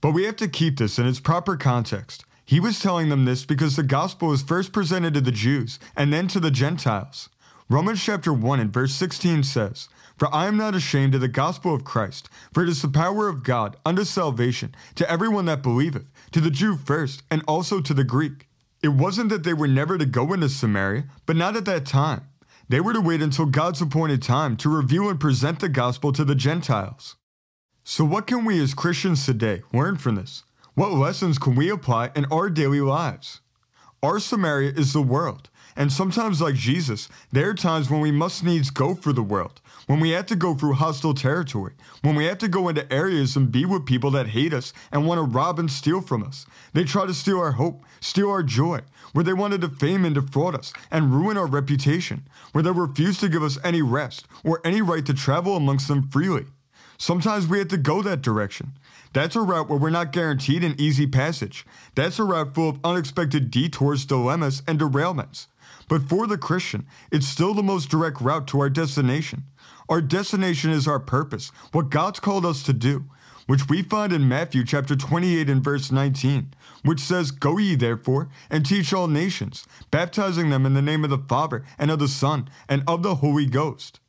But 0.00 0.12
we 0.12 0.24
have 0.24 0.36
to 0.36 0.48
keep 0.48 0.78
this 0.78 0.98
in 0.98 1.06
its 1.06 1.20
proper 1.20 1.56
context. 1.56 2.24
He 2.44 2.60
was 2.60 2.78
telling 2.78 3.08
them 3.08 3.24
this 3.24 3.44
because 3.44 3.74
the 3.74 3.82
gospel 3.82 4.28
was 4.28 4.42
first 4.42 4.72
presented 4.72 5.14
to 5.14 5.20
the 5.20 5.32
Jews 5.32 5.80
and 5.96 6.12
then 6.12 6.28
to 6.28 6.38
the 6.38 6.50
Gentiles. 6.50 7.28
Romans 7.68 8.00
chapter 8.00 8.32
1 8.32 8.60
and 8.60 8.72
verse 8.72 8.94
16 8.94 9.42
says, 9.42 9.88
For 10.16 10.32
I 10.32 10.46
am 10.46 10.56
not 10.56 10.76
ashamed 10.76 11.16
of 11.16 11.20
the 11.20 11.28
gospel 11.28 11.74
of 11.74 11.82
Christ, 11.82 12.28
for 12.54 12.62
it 12.62 12.68
is 12.68 12.82
the 12.82 12.88
power 12.88 13.28
of 13.28 13.42
God 13.42 13.76
unto 13.84 14.04
salvation 14.04 14.76
to 14.94 15.10
everyone 15.10 15.46
that 15.46 15.62
believeth, 15.62 16.12
to 16.30 16.40
the 16.40 16.52
Jew 16.52 16.76
first, 16.76 17.24
and 17.28 17.42
also 17.48 17.80
to 17.80 17.92
the 17.92 18.04
Greek. 18.04 18.46
It 18.80 18.90
wasn't 18.90 19.30
that 19.30 19.42
they 19.42 19.54
were 19.54 19.66
never 19.66 19.98
to 19.98 20.06
go 20.06 20.32
into 20.32 20.48
Samaria, 20.48 21.06
but 21.26 21.34
not 21.34 21.56
at 21.56 21.64
that 21.64 21.86
time. 21.86 22.28
They 22.68 22.80
were 22.80 22.92
to 22.92 23.00
wait 23.00 23.22
until 23.22 23.46
God's 23.46 23.80
appointed 23.80 24.22
time 24.22 24.56
to 24.56 24.68
reveal 24.68 25.08
and 25.08 25.20
present 25.20 25.60
the 25.60 25.68
gospel 25.68 26.12
to 26.12 26.24
the 26.24 26.34
Gentiles. 26.34 27.14
So, 27.84 28.04
what 28.04 28.26
can 28.26 28.44
we 28.44 28.60
as 28.60 28.74
Christians 28.74 29.24
today 29.24 29.62
learn 29.72 29.98
from 29.98 30.16
this? 30.16 30.42
What 30.74 30.92
lessons 30.92 31.38
can 31.38 31.54
we 31.54 31.70
apply 31.70 32.10
in 32.16 32.24
our 32.24 32.50
daily 32.50 32.80
lives? 32.80 33.40
Our 34.02 34.18
Samaria 34.18 34.72
is 34.72 34.92
the 34.92 35.00
world, 35.00 35.48
and 35.76 35.92
sometimes, 35.92 36.40
like 36.40 36.56
Jesus, 36.56 37.08
there 37.30 37.50
are 37.50 37.54
times 37.54 37.88
when 37.88 38.00
we 38.00 38.10
must 38.10 38.42
needs 38.42 38.70
go 38.70 38.94
for 38.94 39.12
the 39.12 39.22
world, 39.22 39.60
when 39.86 40.00
we 40.00 40.10
have 40.10 40.26
to 40.26 40.36
go 40.36 40.54
through 40.54 40.74
hostile 40.74 41.14
territory, 41.14 41.74
when 42.02 42.16
we 42.16 42.24
have 42.24 42.38
to 42.38 42.48
go 42.48 42.68
into 42.68 42.92
areas 42.92 43.36
and 43.36 43.52
be 43.52 43.64
with 43.64 43.86
people 43.86 44.10
that 44.10 44.28
hate 44.28 44.52
us 44.52 44.72
and 44.90 45.06
want 45.06 45.18
to 45.18 45.22
rob 45.22 45.58
and 45.58 45.70
steal 45.70 46.00
from 46.00 46.24
us. 46.24 46.46
They 46.72 46.84
try 46.84 47.06
to 47.06 47.14
steal 47.14 47.38
our 47.38 47.52
hope, 47.52 47.84
steal 48.00 48.30
our 48.30 48.42
joy, 48.42 48.80
where 49.12 49.24
they 49.24 49.32
want 49.32 49.52
to 49.52 49.58
defame 49.58 50.04
and 50.04 50.14
defraud 50.14 50.54
us 50.54 50.72
and 50.90 51.12
ruin 51.12 51.36
our 51.36 51.46
reputation, 51.46 52.26
where 52.52 52.62
they 52.62 52.70
refuse 52.70 53.18
to 53.18 53.28
give 53.28 53.42
us 53.42 53.58
any 53.64 53.82
rest 53.82 54.26
or 54.44 54.60
any 54.64 54.80
right 54.80 55.04
to 55.06 55.14
travel 55.14 55.56
amongst 55.56 55.88
them 55.88 56.08
freely. 56.08 56.46
Sometimes 56.98 57.46
we 57.46 57.58
have 57.58 57.68
to 57.68 57.76
go 57.76 58.02
that 58.02 58.22
direction. 58.22 58.72
That's 59.12 59.36
a 59.36 59.40
route 59.40 59.68
where 59.68 59.78
we're 59.78 59.90
not 59.90 60.12
guaranteed 60.12 60.64
an 60.64 60.74
easy 60.78 61.06
passage. 61.06 61.64
That's 61.94 62.18
a 62.18 62.24
route 62.24 62.54
full 62.54 62.68
of 62.68 62.80
unexpected 62.84 63.50
detours, 63.50 64.04
dilemmas, 64.04 64.62
and 64.66 64.78
derailments. 64.78 65.46
But 65.88 66.08
for 66.08 66.26
the 66.26 66.38
Christian, 66.38 66.86
it's 67.12 67.26
still 67.26 67.54
the 67.54 67.62
most 67.62 67.88
direct 67.88 68.20
route 68.20 68.46
to 68.48 68.60
our 68.60 68.70
destination. 68.70 69.44
Our 69.88 70.00
destination 70.00 70.70
is 70.70 70.88
our 70.88 70.98
purpose, 70.98 71.52
what 71.72 71.90
God's 71.90 72.18
called 72.18 72.44
us 72.44 72.62
to 72.64 72.72
do, 72.72 73.04
which 73.46 73.68
we 73.68 73.82
find 73.82 74.12
in 74.12 74.28
Matthew 74.28 74.64
chapter 74.64 74.96
28 74.96 75.48
and 75.48 75.62
verse 75.62 75.90
19, 75.92 76.52
which 76.84 77.00
says, 77.00 77.30
Go 77.30 77.58
ye 77.58 77.74
therefore 77.74 78.28
and 78.50 78.66
teach 78.66 78.92
all 78.92 79.08
nations, 79.08 79.66
baptizing 79.90 80.50
them 80.50 80.66
in 80.66 80.74
the 80.74 80.82
name 80.82 81.04
of 81.04 81.10
the 81.10 81.18
Father 81.18 81.64
and 81.78 81.90
of 81.90 81.98
the 81.98 82.08
Son 82.08 82.48
and 82.68 82.82
of 82.86 83.02
the 83.02 83.16
Holy 83.16 83.46
Ghost. 83.46 84.00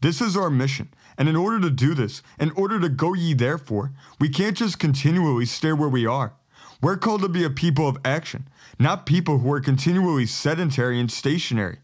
This 0.00 0.20
is 0.20 0.36
our 0.36 0.50
mission. 0.50 0.92
And 1.16 1.28
in 1.28 1.36
order 1.36 1.60
to 1.60 1.70
do 1.70 1.94
this, 1.94 2.22
in 2.40 2.50
order 2.52 2.80
to 2.80 2.88
go 2.88 3.14
ye 3.14 3.34
therefore, 3.34 3.92
we 4.18 4.28
can't 4.28 4.56
just 4.56 4.78
continually 4.78 5.46
stay 5.46 5.72
where 5.72 5.88
we 5.88 6.06
are. 6.06 6.34
We're 6.82 6.96
called 6.96 7.22
to 7.22 7.28
be 7.28 7.44
a 7.44 7.50
people 7.50 7.86
of 7.86 7.98
action, 8.04 8.48
not 8.78 9.06
people 9.06 9.38
who 9.38 9.52
are 9.52 9.60
continually 9.60 10.26
sedentary 10.26 10.98
and 10.98 11.10
stationary. 11.10 11.78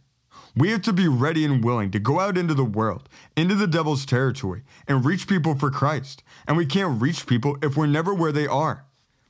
We 0.58 0.70
have 0.70 0.82
to 0.82 0.92
be 0.92 1.06
ready 1.06 1.44
and 1.44 1.62
willing 1.62 1.92
to 1.92 2.00
go 2.00 2.18
out 2.18 2.36
into 2.36 2.52
the 2.52 2.64
world, 2.64 3.08
into 3.36 3.54
the 3.54 3.68
devil's 3.68 4.04
territory, 4.04 4.64
and 4.88 5.04
reach 5.04 5.28
people 5.28 5.54
for 5.54 5.70
Christ. 5.70 6.24
And 6.48 6.56
we 6.56 6.66
can't 6.66 7.00
reach 7.00 7.28
people 7.28 7.56
if 7.62 7.76
we're 7.76 7.86
never 7.86 8.12
where 8.12 8.32
they 8.32 8.48
are. 8.48 8.84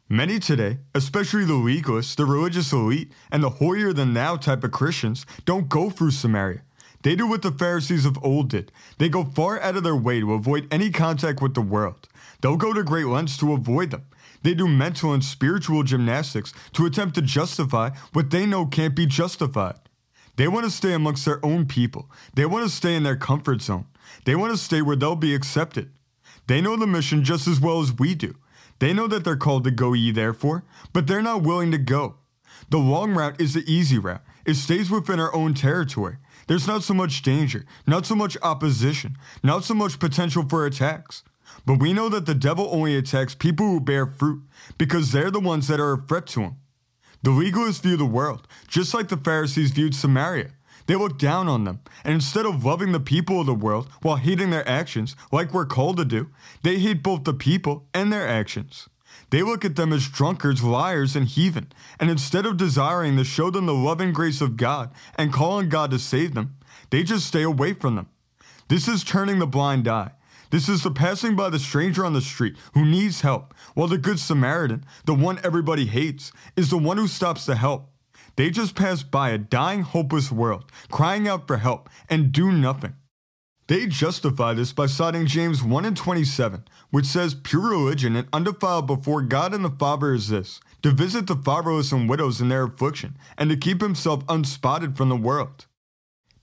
Many 0.08 0.38
today, 0.38 0.78
especially 0.94 1.44
the 1.44 1.52
legalists, 1.52 2.16
the 2.16 2.24
religious 2.24 2.72
elite, 2.72 3.12
and 3.30 3.42
the 3.42 3.50
holier 3.50 3.92
than 3.92 4.14
thou 4.14 4.36
type 4.36 4.64
of 4.64 4.70
Christians, 4.70 5.26
don't 5.44 5.68
go 5.68 5.90
through 5.90 6.12
Samaria. 6.12 6.62
They 7.02 7.14
do 7.14 7.26
what 7.26 7.42
the 7.42 7.52
Pharisees 7.52 8.06
of 8.06 8.24
old 8.24 8.48
did. 8.48 8.72
They 8.96 9.10
go 9.10 9.24
far 9.24 9.60
out 9.60 9.76
of 9.76 9.82
their 9.82 9.94
way 9.94 10.20
to 10.20 10.32
avoid 10.32 10.66
any 10.70 10.90
contact 10.90 11.42
with 11.42 11.52
the 11.52 11.60
world. 11.60 12.08
They'll 12.40 12.56
go 12.56 12.72
to 12.72 12.82
great 12.82 13.04
lengths 13.04 13.36
to 13.40 13.52
avoid 13.52 13.90
them. 13.90 14.06
They 14.44 14.54
do 14.54 14.66
mental 14.66 15.12
and 15.12 15.22
spiritual 15.22 15.82
gymnastics 15.82 16.54
to 16.72 16.86
attempt 16.86 17.16
to 17.16 17.22
justify 17.22 17.90
what 18.14 18.30
they 18.30 18.46
know 18.46 18.64
can't 18.64 18.94
be 18.94 19.04
justified. 19.04 19.87
They 20.38 20.46
want 20.46 20.64
to 20.66 20.70
stay 20.70 20.92
amongst 20.92 21.24
their 21.24 21.44
own 21.44 21.66
people. 21.66 22.08
They 22.34 22.46
want 22.46 22.64
to 22.64 22.74
stay 22.74 22.94
in 22.94 23.02
their 23.02 23.16
comfort 23.16 23.60
zone. 23.60 23.86
They 24.24 24.36
want 24.36 24.52
to 24.52 24.56
stay 24.56 24.80
where 24.80 24.94
they'll 24.94 25.16
be 25.16 25.34
accepted. 25.34 25.90
They 26.46 26.60
know 26.60 26.76
the 26.76 26.86
mission 26.86 27.24
just 27.24 27.48
as 27.48 27.58
well 27.60 27.82
as 27.82 27.92
we 27.92 28.14
do. 28.14 28.36
They 28.78 28.92
know 28.92 29.08
that 29.08 29.24
they're 29.24 29.36
called 29.36 29.64
to 29.64 29.72
go 29.72 29.94
ye 29.94 30.12
therefore, 30.12 30.62
but 30.92 31.08
they're 31.08 31.22
not 31.22 31.42
willing 31.42 31.72
to 31.72 31.78
go. 31.78 32.18
The 32.70 32.78
long 32.78 33.14
route 33.14 33.40
is 33.40 33.54
the 33.54 33.64
easy 33.66 33.98
route. 33.98 34.22
It 34.46 34.54
stays 34.54 34.92
within 34.92 35.18
our 35.18 35.34
own 35.34 35.54
territory. 35.54 36.18
There's 36.46 36.68
not 36.68 36.84
so 36.84 36.94
much 36.94 37.22
danger, 37.22 37.66
not 37.84 38.06
so 38.06 38.14
much 38.14 38.36
opposition, 38.40 39.16
not 39.42 39.64
so 39.64 39.74
much 39.74 39.98
potential 39.98 40.44
for 40.48 40.64
attacks. 40.64 41.24
But 41.66 41.80
we 41.80 41.92
know 41.92 42.08
that 42.10 42.26
the 42.26 42.34
devil 42.36 42.68
only 42.70 42.96
attacks 42.96 43.34
people 43.34 43.66
who 43.66 43.80
bear 43.80 44.06
fruit 44.06 44.44
because 44.78 45.10
they're 45.10 45.32
the 45.32 45.40
ones 45.40 45.66
that 45.66 45.80
are 45.80 45.94
a 45.94 45.98
threat 45.98 46.28
to 46.28 46.42
him. 46.42 46.56
The 47.22 47.30
legalists 47.30 47.82
view 47.82 47.96
the 47.96 48.04
world 48.04 48.46
just 48.68 48.94
like 48.94 49.08
the 49.08 49.16
Pharisees 49.16 49.70
viewed 49.70 49.94
Samaria. 49.94 50.50
They 50.86 50.94
look 50.94 51.18
down 51.18 51.48
on 51.48 51.64
them, 51.64 51.80
and 52.02 52.14
instead 52.14 52.46
of 52.46 52.64
loving 52.64 52.92
the 52.92 53.00
people 53.00 53.40
of 53.40 53.46
the 53.46 53.54
world 53.54 53.90
while 54.00 54.16
hating 54.16 54.48
their 54.48 54.66
actions, 54.66 55.14
like 55.30 55.52
we're 55.52 55.66
called 55.66 55.98
to 55.98 56.04
do, 56.04 56.30
they 56.62 56.78
hate 56.78 57.02
both 57.02 57.24
the 57.24 57.34
people 57.34 57.86
and 57.92 58.10
their 58.10 58.26
actions. 58.26 58.88
They 59.30 59.42
look 59.42 59.66
at 59.66 59.76
them 59.76 59.92
as 59.92 60.08
drunkards, 60.08 60.62
liars, 60.62 61.14
and 61.14 61.26
heathen, 61.26 61.72
and 62.00 62.08
instead 62.08 62.46
of 62.46 62.56
desiring 62.56 63.16
to 63.16 63.24
show 63.24 63.50
them 63.50 63.66
the 63.66 63.74
love 63.74 64.00
and 64.00 64.14
grace 64.14 64.40
of 64.40 64.56
God 64.56 64.90
and 65.16 65.32
calling 65.32 65.66
on 65.66 65.68
God 65.68 65.90
to 65.90 65.98
save 65.98 66.34
them, 66.34 66.56
they 66.88 67.02
just 67.02 67.26
stay 67.26 67.42
away 67.42 67.74
from 67.74 67.96
them. 67.96 68.08
This 68.68 68.88
is 68.88 69.04
turning 69.04 69.38
the 69.38 69.46
blind 69.46 69.86
eye. 69.86 70.12
This 70.50 70.68
is 70.68 70.82
the 70.82 70.90
passing 70.90 71.36
by 71.36 71.50
the 71.50 71.58
stranger 71.58 72.06
on 72.06 72.14
the 72.14 72.22
street 72.22 72.56
who 72.72 72.86
needs 72.86 73.20
help, 73.20 73.52
while 73.74 73.88
the 73.88 73.98
Good 73.98 74.18
Samaritan, 74.18 74.84
the 75.04 75.14
one 75.14 75.38
everybody 75.44 75.86
hates, 75.86 76.32
is 76.56 76.70
the 76.70 76.78
one 76.78 76.96
who 76.96 77.06
stops 77.06 77.44
to 77.46 77.54
help. 77.54 77.90
They 78.36 78.50
just 78.50 78.74
pass 78.74 79.02
by 79.02 79.30
a 79.30 79.38
dying, 79.38 79.82
hopeless 79.82 80.32
world, 80.32 80.70
crying 80.90 81.28
out 81.28 81.46
for 81.46 81.58
help, 81.58 81.90
and 82.08 82.32
do 82.32 82.50
nothing. 82.50 82.94
They 83.66 83.86
justify 83.86 84.54
this 84.54 84.72
by 84.72 84.86
citing 84.86 85.26
James 85.26 85.62
1 85.62 85.84
and 85.84 85.96
27, 85.96 86.64
which 86.90 87.04
says, 87.04 87.34
Pure 87.34 87.68
religion 87.68 88.16
and 88.16 88.28
undefiled 88.32 88.86
before 88.86 89.20
God 89.20 89.52
and 89.52 89.62
the 89.62 89.70
Father 89.70 90.14
is 90.14 90.28
this, 90.28 90.60
to 90.82 90.90
visit 90.90 91.26
the 91.26 91.36
fatherless 91.36 91.92
and 91.92 92.08
widows 92.08 92.40
in 92.40 92.48
their 92.48 92.62
affliction, 92.62 93.18
and 93.36 93.50
to 93.50 93.56
keep 93.56 93.82
himself 93.82 94.24
unspotted 94.26 94.96
from 94.96 95.10
the 95.10 95.16
world. 95.16 95.66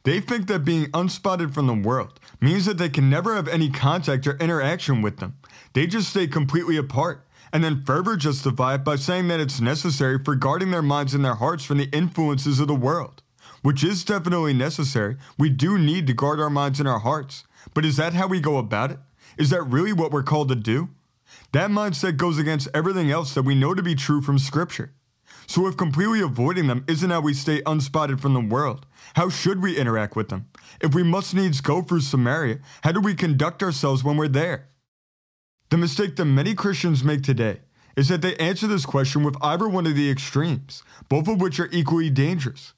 They 0.05 0.21
think 0.21 0.47
that 0.47 0.63
being 0.63 0.85
unspotted 0.93 1.53
from 1.53 1.67
the 1.67 1.73
world 1.73 2.19
means 2.39 2.65
that 2.65 2.77
they 2.77 2.89
can 2.89 3.09
never 3.09 3.35
have 3.35 3.47
any 3.47 3.69
contact 3.69 4.25
or 4.25 4.37
interaction 4.37 5.01
with 5.01 5.17
them. 5.17 5.37
They 5.73 5.87
just 5.87 6.09
stay 6.09 6.27
completely 6.27 6.77
apart, 6.77 7.25
and 7.51 7.63
then 7.63 7.83
further 7.83 8.15
justify 8.15 8.75
it 8.75 8.83
by 8.83 8.95
saying 8.95 9.27
that 9.27 9.39
it's 9.39 9.59
necessary 9.59 10.19
for 10.23 10.35
guarding 10.35 10.71
their 10.71 10.81
minds 10.81 11.13
and 11.13 11.25
their 11.25 11.35
hearts 11.35 11.65
from 11.65 11.77
the 11.77 11.89
influences 11.91 12.59
of 12.59 12.67
the 12.67 12.75
world 12.75 13.21
which 13.65 13.83
is 13.83 14.03
definitely 14.03 14.53
necessary. 14.53 15.17
We 15.39 15.49
do 15.49 15.79
need 15.79 16.05
to 16.05 16.13
guard 16.13 16.39
our 16.39 16.51
minds 16.51 16.79
and 16.79 16.87
our 16.87 16.99
hearts. 16.99 17.45
But 17.73 17.83
is 17.83 17.97
that 17.97 18.13
how 18.13 18.27
we 18.27 18.39
go 18.39 18.59
about 18.59 18.91
it? 18.91 18.99
Is 19.39 19.49
that 19.49 19.63
really 19.63 19.91
what 19.91 20.11
we're 20.11 20.21
called 20.21 20.49
to 20.49 20.55
do? 20.55 20.89
That 21.51 21.71
mindset 21.71 22.17
goes 22.17 22.37
against 22.37 22.67
everything 22.75 23.09
else 23.09 23.33
that 23.33 23.41
we 23.41 23.55
know 23.55 23.73
to 23.73 23.81
be 23.81 23.95
true 23.95 24.21
from 24.21 24.37
Scripture. 24.37 24.93
So, 25.47 25.67
if 25.67 25.77
completely 25.77 26.21
avoiding 26.21 26.67
them 26.67 26.85
isn't 26.87 27.09
how 27.09 27.21
we 27.21 27.33
stay 27.33 27.61
unspotted 27.65 28.19
from 28.19 28.33
the 28.33 28.39
world, 28.39 28.85
how 29.15 29.29
should 29.29 29.61
we 29.61 29.77
interact 29.77 30.15
with 30.15 30.29
them? 30.29 30.47
If 30.81 30.93
we 30.93 31.03
must 31.03 31.35
needs 31.35 31.61
go 31.61 31.81
through 31.81 32.01
Samaria, 32.01 32.59
how 32.83 32.91
do 32.91 32.99
we 32.99 33.15
conduct 33.15 33.61
ourselves 33.61 34.03
when 34.03 34.17
we're 34.17 34.27
there? 34.27 34.67
The 35.69 35.77
mistake 35.77 36.15
that 36.15 36.25
many 36.25 36.53
Christians 36.53 37.03
make 37.03 37.23
today 37.23 37.59
is 37.95 38.09
that 38.09 38.21
they 38.21 38.35
answer 38.37 38.67
this 38.67 38.85
question 38.85 39.23
with 39.23 39.37
either 39.41 39.67
one 39.67 39.87
of 39.87 39.95
the 39.95 40.09
extremes, 40.11 40.83
both 41.09 41.27
of 41.27 41.39
which 41.39 41.59
are 41.59 41.69
equally 41.71 42.09
dangerous. 42.09 42.73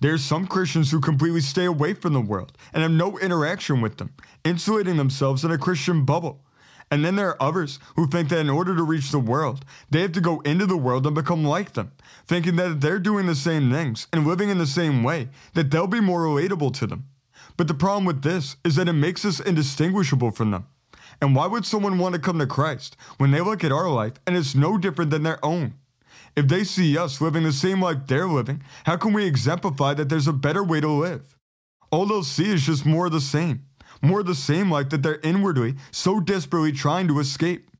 There's 0.00 0.22
some 0.22 0.46
Christians 0.46 0.90
who 0.90 1.00
completely 1.00 1.40
stay 1.40 1.64
away 1.64 1.94
from 1.94 2.12
the 2.12 2.20
world 2.20 2.52
and 2.72 2.82
have 2.82 2.92
no 2.92 3.18
interaction 3.18 3.80
with 3.80 3.96
them, 3.96 4.14
insulating 4.44 4.96
themselves 4.96 5.44
in 5.44 5.50
a 5.50 5.58
Christian 5.58 6.04
bubble. 6.04 6.44
And 6.90 7.04
then 7.04 7.16
there 7.16 7.28
are 7.28 7.42
others 7.42 7.78
who 7.96 8.06
think 8.06 8.30
that 8.30 8.38
in 8.38 8.48
order 8.48 8.74
to 8.74 8.82
reach 8.82 9.10
the 9.10 9.18
world, 9.18 9.64
they 9.90 10.00
have 10.00 10.12
to 10.12 10.20
go 10.20 10.40
into 10.40 10.66
the 10.66 10.76
world 10.76 11.06
and 11.06 11.14
become 11.14 11.44
like 11.44 11.74
them, 11.74 11.92
thinking 12.26 12.56
that 12.56 12.70
if 12.70 12.80
they're 12.80 12.98
doing 12.98 13.26
the 13.26 13.34
same 13.34 13.70
things 13.70 14.08
and 14.12 14.26
living 14.26 14.48
in 14.48 14.58
the 14.58 14.66
same 14.66 15.02
way, 15.02 15.28
that 15.54 15.70
they'll 15.70 15.86
be 15.86 16.00
more 16.00 16.22
relatable 16.24 16.72
to 16.74 16.86
them. 16.86 17.06
But 17.56 17.68
the 17.68 17.74
problem 17.74 18.04
with 18.04 18.22
this 18.22 18.56
is 18.64 18.76
that 18.76 18.88
it 18.88 18.94
makes 18.94 19.24
us 19.24 19.40
indistinguishable 19.40 20.30
from 20.30 20.50
them. 20.50 20.66
And 21.20 21.34
why 21.34 21.46
would 21.46 21.66
someone 21.66 21.98
want 21.98 22.14
to 22.14 22.20
come 22.20 22.38
to 22.38 22.46
Christ 22.46 22.96
when 23.18 23.32
they 23.32 23.40
look 23.40 23.64
at 23.64 23.72
our 23.72 23.90
life 23.90 24.14
and 24.26 24.36
it's 24.36 24.54
no 24.54 24.78
different 24.78 25.10
than 25.10 25.24
their 25.24 25.44
own? 25.44 25.74
If 26.36 26.46
they 26.46 26.62
see 26.62 26.96
us 26.96 27.20
living 27.20 27.42
the 27.42 27.52
same 27.52 27.82
life 27.82 28.06
they're 28.06 28.28
living, 28.28 28.62
how 28.84 28.96
can 28.96 29.12
we 29.12 29.26
exemplify 29.26 29.94
that 29.94 30.08
there's 30.08 30.28
a 30.28 30.32
better 30.32 30.62
way 30.62 30.80
to 30.80 30.88
live? 30.88 31.36
All 31.90 32.06
they'll 32.06 32.22
see 32.22 32.50
is 32.50 32.66
just 32.66 32.86
more 32.86 33.06
of 33.06 33.12
the 33.12 33.20
same, 33.20 33.64
more 34.02 34.22
the 34.22 34.34
same 34.34 34.70
life 34.70 34.88
that 34.90 35.02
they're 35.02 35.20
inwardly 35.22 35.76
so 35.90 36.20
desperately 36.20 36.72
trying 36.72 37.08
to 37.08 37.18
escape. 37.18 37.70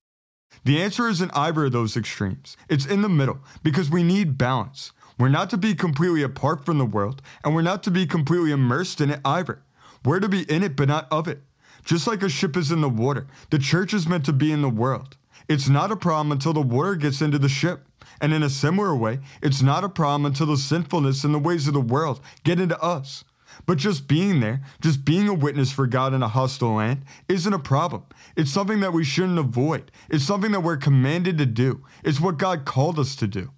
The 0.65 0.81
answer 0.81 1.09
isn't 1.09 1.37
either 1.37 1.67
of 1.67 1.73
those 1.73 1.97
extremes. 1.97 2.57
It's 2.69 2.87
in 2.87 3.03
the 3.03 3.09
middle 3.09 3.41
because 3.63 3.91
we 3.91 4.03
need 4.03 4.39
balance. 4.39 4.93
We're 5.19 5.29
not 5.29 5.51
to 5.51 5.57
be 5.57 5.75
completely 5.75 6.23
apart 6.23 6.65
from 6.65 6.79
the 6.79 6.87
world, 6.87 7.23
and 7.43 7.55
we're 7.55 7.63
not 7.63 7.83
to 7.85 7.91
be 7.91 8.07
completely 8.07 8.53
immersed 8.53 9.01
in 9.01 9.11
it 9.11 9.21
either. 9.25 9.63
We're 10.05 10.21
to 10.21 10.29
be 10.29 10.43
in 10.43 10.63
it, 10.63 10.77
but 10.77 10.89
not 10.89 11.09
of 11.11 11.27
it. 11.27 11.43
Just 11.85 12.07
like 12.07 12.23
a 12.23 12.29
ship 12.29 12.57
is 12.57 12.71
in 12.71 12.83
the 12.83 12.89
water, 12.89 13.27
the 13.51 13.59
church 13.59 13.95
is 13.95 14.09
meant 14.09 14.25
to 14.27 14.33
be 14.33 14.53
in 14.53 14.63
the 14.63 14.69
world. 14.69 15.17
It's 15.49 15.69
not 15.69 15.91
a 15.91 15.97
problem 15.97 16.31
until 16.31 16.53
the 16.53 16.61
water 16.61 16.95
gets 16.95 17.21
into 17.21 17.39
the 17.39 17.49
ship. 17.49 17.87
And 18.21 18.33
in 18.33 18.43
a 18.43 18.51
similar 18.51 18.95
way, 18.95 19.21
it's 19.43 19.63
not 19.63 19.85
a 19.85 19.89
problem 19.89 20.27
until 20.27 20.47
the 20.47 20.57
sinfulness 20.57 21.25
and 21.25 21.35
the 21.35 21.39
ways 21.39 21.67
of 21.67 21.75
the 21.75 21.81
world 21.81 22.21
get 22.45 22.61
into 22.61 22.81
us. 22.81 23.25
But 23.67 23.79
just 23.79 24.09
being 24.09 24.41
there, 24.41 24.63
just 24.81 25.05
being 25.05 25.29
a 25.29 25.35
witness 25.35 25.73
for 25.73 25.87
God 25.87 26.15
in 26.15 26.23
a 26.23 26.29
hostile 26.29 26.75
land, 26.75 27.05
isn't 27.29 27.53
a 27.53 27.59
problem. 27.59 28.05
It's 28.37 28.51
something 28.51 28.81
that 28.81 28.93
we 28.93 29.05
shouldn't 29.05 29.39
avoid. 29.39 29.91
It's 30.09 30.25
something 30.25 30.53
that 30.53 30.61
we're 30.61 30.77
commanded 30.77 31.39
to 31.39 31.47
do. 31.47 31.85
It's 32.05 32.21
what 32.21 32.39
God 32.39 32.65
called 32.65 32.99
us 32.99 33.17
to 33.17 33.27
do. 33.27 33.51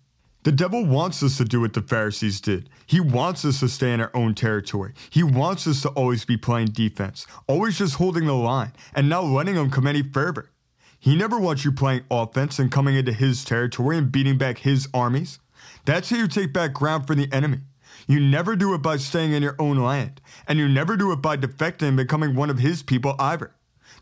The 0.42 0.52
devil 0.52 0.86
wants 0.86 1.22
us 1.22 1.36
to 1.36 1.44
do 1.44 1.60
what 1.60 1.74
the 1.74 1.82
Pharisees 1.82 2.40
did. 2.40 2.70
He 2.86 2.98
wants 2.98 3.44
us 3.44 3.60
to 3.60 3.68
stay 3.68 3.92
in 3.92 4.00
our 4.00 4.10
own 4.14 4.34
territory. 4.34 4.94
He 5.10 5.22
wants 5.22 5.66
us 5.66 5.82
to 5.82 5.90
always 5.90 6.24
be 6.24 6.38
playing 6.38 6.68
defense, 6.68 7.26
always 7.46 7.76
just 7.76 7.96
holding 7.96 8.24
the 8.24 8.34
line, 8.34 8.72
and 8.94 9.08
not 9.08 9.24
letting 9.24 9.56
them 9.56 9.70
come 9.70 9.86
any 9.86 10.02
further. 10.02 10.50
He 10.98 11.14
never 11.14 11.38
wants 11.38 11.64
you 11.64 11.72
playing 11.72 12.04
offense 12.10 12.58
and 12.58 12.72
coming 12.72 12.96
into 12.96 13.12
his 13.12 13.44
territory 13.44 13.98
and 13.98 14.10
beating 14.10 14.38
back 14.38 14.58
his 14.58 14.88
armies. 14.94 15.40
That's 15.84 16.08
how 16.08 16.16
you 16.16 16.28
take 16.28 16.52
back 16.54 16.72
ground 16.72 17.06
from 17.06 17.18
the 17.18 17.32
enemy. 17.32 17.60
You 18.06 18.20
never 18.20 18.56
do 18.56 18.74
it 18.74 18.82
by 18.82 18.96
staying 18.96 19.32
in 19.32 19.42
your 19.42 19.56
own 19.58 19.78
land, 19.78 20.20
and 20.46 20.58
you 20.58 20.68
never 20.68 20.96
do 20.96 21.12
it 21.12 21.22
by 21.22 21.36
defecting 21.36 21.88
and 21.88 21.96
becoming 21.96 22.34
one 22.34 22.50
of 22.50 22.58
his 22.58 22.82
people 22.82 23.14
either. 23.18 23.54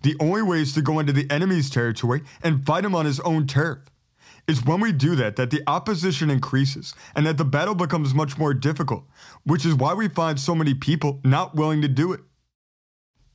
The 0.02 0.16
only 0.20 0.42
way 0.42 0.60
is 0.60 0.72
to 0.74 0.82
go 0.82 0.98
into 0.98 1.12
the 1.12 1.30
enemy's 1.30 1.70
territory 1.70 2.22
and 2.42 2.64
fight 2.64 2.84
him 2.84 2.94
on 2.94 3.06
his 3.06 3.20
own 3.20 3.46
turf. 3.46 3.78
It's 4.46 4.64
when 4.64 4.80
we 4.80 4.92
do 4.92 5.14
that 5.16 5.36
that 5.36 5.50
the 5.50 5.62
opposition 5.66 6.30
increases 6.30 6.94
and 7.14 7.26
that 7.26 7.36
the 7.36 7.44
battle 7.44 7.74
becomes 7.74 8.14
much 8.14 8.38
more 8.38 8.54
difficult, 8.54 9.04
which 9.44 9.66
is 9.66 9.74
why 9.74 9.92
we 9.92 10.08
find 10.08 10.40
so 10.40 10.54
many 10.54 10.72
people 10.72 11.20
not 11.22 11.54
willing 11.54 11.82
to 11.82 11.88
do 11.88 12.12
it. 12.12 12.20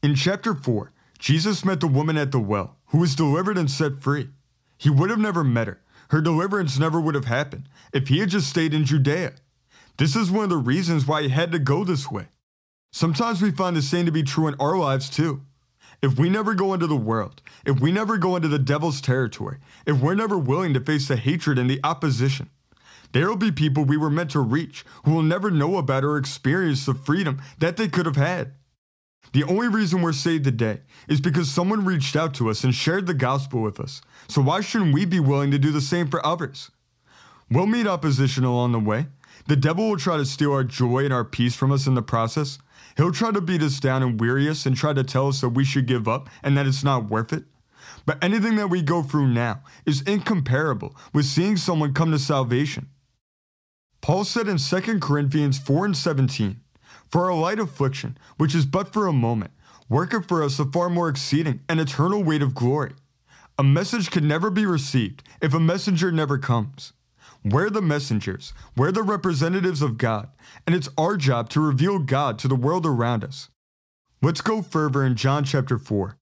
In 0.02 0.16
chapter 0.16 0.56
4, 0.56 0.92
Jesus 1.20 1.64
met 1.64 1.80
the 1.80 1.88
woman 1.88 2.18
at 2.18 2.32
the 2.32 2.40
well 2.40 2.78
who 2.88 2.98
was 2.98 3.16
delivered 3.16 3.58
and 3.58 3.70
set 3.70 4.02
free. 4.02 4.30
He 4.78 4.90
would 4.90 5.10
have 5.10 5.20
never 5.20 5.44
met 5.44 5.68
her. 5.68 5.82
Her 6.10 6.20
deliverance 6.20 6.78
never 6.78 7.00
would 7.00 7.16
have 7.16 7.26
happened 7.26 7.70
if 7.94 8.08
he 8.08 8.20
had 8.20 8.30
just 8.30 8.50
stayed 8.50 8.74
in 8.74 8.86
Judea. 8.86 9.34
This 9.98 10.16
is 10.16 10.32
one 10.32 10.44
of 10.44 10.50
the 10.50 10.58
reasons 10.58 11.06
why 11.06 11.22
he 11.22 11.30
had 11.30 11.52
to 11.52 11.60
go 11.60 11.84
this 11.84 12.10
way. 12.10 12.28
Sometimes 12.92 13.42
we 13.42 13.52
find 13.52 13.76
the 13.76 13.82
same 13.82 14.06
to 14.06 14.12
be 14.12 14.24
true 14.24 14.48
in 14.48 14.56
our 14.60 14.78
lives 14.78 15.10
too. 15.10 15.42
If 16.02 16.18
we 16.18 16.30
never 16.30 16.54
go 16.54 16.74
into 16.74 16.88
the 16.88 16.96
world, 16.96 17.42
if 17.66 17.80
we 17.80 17.92
never 17.92 18.18
go 18.18 18.36
into 18.36 18.48
the 18.48 18.60
devil's 18.60 19.02
territory, 19.02 19.60
if 19.86 20.02
we're 20.02 20.16
never 20.16 20.38
willing 20.38 20.74
to 20.74 20.80
face 20.80 21.08
the 21.08 21.16
hatred 21.16 21.58
and 21.58 21.70
the 21.70 21.80
opposition, 21.84 22.50
there 23.14 23.30
will 23.30 23.38
be 23.38 23.52
people 23.52 23.86
we 23.86 23.98
were 23.98 24.10
meant 24.10 24.32
to 24.32 24.40
reach 24.40 24.84
who 25.06 25.14
will 25.14 25.22
never 25.22 25.52
know 25.52 25.78
about 25.78 26.04
or 26.04 26.18
experience 26.18 26.86
the 26.86 26.94
freedom 26.94 27.42
that 27.60 27.78
they 27.78 27.88
could 27.88 28.06
have 28.06 28.16
had. 28.16 28.54
The 29.32 29.44
only 29.44 29.68
reason 29.68 30.02
we're 30.02 30.14
saved 30.14 30.44
today 30.44 30.82
is 31.08 31.22
because 31.22 31.50
someone 31.50 31.86
reached 31.86 32.16
out 32.16 32.34
to 32.36 32.50
us 32.50 32.64
and 32.64 32.76
shared 32.76 33.08
the 33.08 33.14
gospel 33.14 33.62
with 33.62 33.80
us. 33.80 34.02
So 34.28 34.42
why 34.42 34.62
shouldn't 34.62 34.94
we 34.94 35.06
be 35.06 35.20
willing 35.20 35.52
to 35.52 35.60
do 35.60 35.72
the 35.72 35.82
same 35.82 36.08
for 36.08 36.24
others? 36.26 36.70
We'll 37.50 37.68
meet 37.68 37.88
opposition 37.88 38.44
along 38.44 38.74
the 38.74 38.80
way. 38.80 39.08
The 39.48 39.56
devil 39.56 39.90
will 39.90 39.98
try 39.98 40.18
to 40.18 40.26
steal 40.26 40.54
our 40.54 40.64
joy 40.64 41.06
and 41.06 41.14
our 41.14 41.26
peace 41.26 41.56
from 41.56 41.72
us 41.72 41.88
in 41.88 41.96
the 41.96 42.02
process. 42.02 42.60
He'll 42.96 43.12
try 43.12 43.32
to 43.32 43.42
beat 43.42 43.62
us 43.62 43.80
down 43.80 44.04
and 44.04 44.20
weary 44.20 44.48
us 44.48 44.66
and 44.66 44.76
try 44.76 44.94
to 44.94 45.04
tell 45.04 45.28
us 45.28 45.42
that 45.42 45.50
we 45.50 45.66
should 45.66 45.86
give 45.86 46.08
up 46.08 46.30
and 46.42 46.56
that 46.58 46.68
it's 46.68 46.84
not 46.84 47.10
worth 47.10 47.34
it. 47.34 47.44
But 48.06 48.24
anything 48.24 48.56
that 48.56 48.70
we 48.70 48.82
go 48.82 49.02
through 49.02 49.28
now 49.28 49.62
is 49.86 50.02
incomparable 50.02 50.96
with 51.14 51.26
seeing 51.26 51.58
someone 51.58 51.94
come 51.94 52.12
to 52.12 52.20
salvation. 52.20 52.90
Paul 54.02 54.26
said 54.26 54.48
in 54.48 54.58
2 54.58 55.00
Corinthians 55.00 55.58
4 55.58 55.86
and 55.86 55.98
17, 55.98 56.60
for 57.10 57.32
our 57.32 57.38
light 57.38 57.60
affliction, 57.60 58.18
which 58.38 58.56
is 58.56 58.66
but 58.66 58.92
for 58.92 59.08
a 59.08 59.14
moment, 59.14 59.52
worketh 59.88 60.28
for 60.28 60.44
us 60.44 60.60
a 60.60 60.66
far 60.66 60.90
more 60.90 61.10
exceeding 61.10 61.62
and 61.70 61.80
eternal 61.80 62.24
weight 62.24 62.42
of 62.42 62.56
glory. 62.56 62.94
A 63.58 63.64
message 63.64 64.10
can 64.10 64.28
never 64.28 64.50
be 64.50 64.66
received 64.66 65.24
if 65.42 65.54
a 65.54 65.60
messenger 65.60 66.12
never 66.12 66.38
comes. 66.38 66.94
We're 67.46 67.70
the 67.70 67.82
messengers, 67.82 68.54
we're 68.78 68.92
the 68.92 69.04
representatives 69.04 69.82
of 69.82 69.98
God, 69.98 70.30
and 70.66 70.76
it's 70.76 70.90
our 70.98 71.18
job 71.18 71.50
to 71.50 71.60
reveal 71.60 72.00
God 72.00 72.40
to 72.40 72.48
the 72.48 72.56
world 72.56 72.86
around 72.86 73.24
us. 73.24 73.50
Let's 74.22 74.42
go 74.42 74.62
further 74.62 75.04
in 75.04 75.16
John 75.16 75.44
chapter 75.44 75.78
4. 75.78 76.18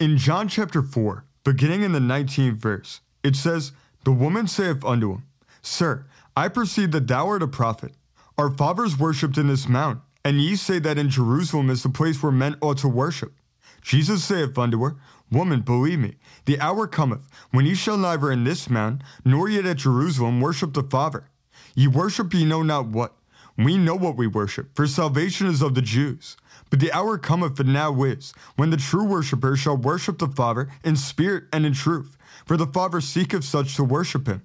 In 0.00 0.18
John 0.18 0.48
chapter 0.48 0.82
4, 0.82 1.24
beginning 1.44 1.82
in 1.82 1.92
the 1.92 2.00
19th 2.00 2.56
verse, 2.56 3.00
it 3.22 3.36
says, 3.36 3.72
The 4.04 4.12
woman 4.12 4.48
saith 4.48 4.84
unto 4.84 5.12
him, 5.12 5.24
Sir, 5.62 6.06
I 6.36 6.48
perceive 6.48 6.90
that 6.90 7.06
thou 7.06 7.28
art 7.28 7.42
a 7.42 7.48
prophet. 7.48 7.92
Our 8.36 8.50
fathers 8.50 8.98
worshipped 8.98 9.38
in 9.38 9.46
this 9.46 9.68
mount 9.68 10.00
and 10.24 10.40
ye 10.40 10.56
say 10.56 10.78
that 10.80 10.98
in 10.98 11.08
Jerusalem 11.08 11.70
is 11.70 11.82
the 11.82 11.88
place 11.88 12.22
where 12.22 12.32
men 12.32 12.56
ought 12.60 12.78
to 12.78 12.88
worship. 12.88 13.32
Jesus 13.80 14.24
saith 14.24 14.58
unto 14.58 14.82
her, 14.82 14.96
Woman, 15.30 15.60
believe 15.60 15.98
me, 15.98 16.16
the 16.46 16.58
hour 16.60 16.86
cometh, 16.86 17.28
when 17.50 17.66
ye 17.66 17.74
shall 17.74 17.98
neither 17.98 18.32
in 18.32 18.44
this 18.44 18.70
mount, 18.70 19.02
nor 19.24 19.48
yet 19.48 19.66
at 19.66 19.76
Jerusalem 19.76 20.40
worship 20.40 20.72
the 20.72 20.82
Father. 20.82 21.28
Ye 21.74 21.86
worship 21.86 22.32
ye 22.32 22.44
know 22.44 22.62
not 22.62 22.86
what. 22.86 23.14
We 23.56 23.76
know 23.76 23.96
what 23.96 24.16
we 24.16 24.26
worship, 24.26 24.74
for 24.74 24.86
salvation 24.86 25.46
is 25.48 25.62
of 25.62 25.74
the 25.74 25.82
Jews. 25.82 26.36
But 26.70 26.80
the 26.80 26.92
hour 26.92 27.18
cometh 27.18 27.58
and 27.60 27.72
now 27.72 28.02
is, 28.04 28.32
when 28.56 28.70
the 28.70 28.76
true 28.76 29.04
worshipper 29.04 29.56
shall 29.56 29.76
worship 29.76 30.18
the 30.18 30.28
Father 30.28 30.68
in 30.84 30.96
spirit 30.96 31.44
and 31.52 31.66
in 31.66 31.72
truth, 31.72 32.16
for 32.46 32.56
the 32.56 32.66
Father 32.66 33.00
seeketh 33.00 33.44
such 33.44 33.76
to 33.76 33.84
worship 33.84 34.26
him. 34.26 34.42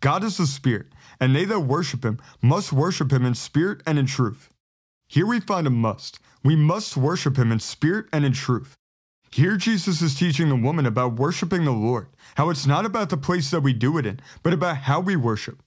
God 0.00 0.22
is 0.24 0.36
the 0.36 0.46
Spirit, 0.46 0.86
and 1.18 1.34
they 1.34 1.44
that 1.44 1.60
worship 1.60 2.04
him 2.04 2.18
must 2.40 2.72
worship 2.72 3.12
him 3.12 3.24
in 3.24 3.34
spirit 3.34 3.82
and 3.86 3.98
in 3.98 4.06
truth. 4.06 4.50
Here 5.08 5.26
we 5.26 5.40
find 5.40 5.66
a 5.66 5.70
must. 5.70 6.20
We 6.44 6.54
must 6.56 6.96
worship 6.96 7.36
him 7.36 7.52
in 7.52 7.60
spirit 7.60 8.06
and 8.12 8.24
in 8.24 8.32
truth. 8.32 8.76
Here 9.32 9.56
Jesus 9.56 10.02
is 10.02 10.16
teaching 10.16 10.48
the 10.48 10.56
woman 10.56 10.86
about 10.86 11.14
worshiping 11.14 11.64
the 11.64 11.70
Lord, 11.70 12.08
how 12.34 12.50
it's 12.50 12.66
not 12.66 12.84
about 12.84 13.10
the 13.10 13.16
place 13.16 13.48
that 13.50 13.60
we 13.60 13.72
do 13.72 13.96
it 13.96 14.04
in, 14.04 14.18
but 14.42 14.52
about 14.52 14.78
how 14.78 14.98
we 14.98 15.14
worship. 15.14 15.62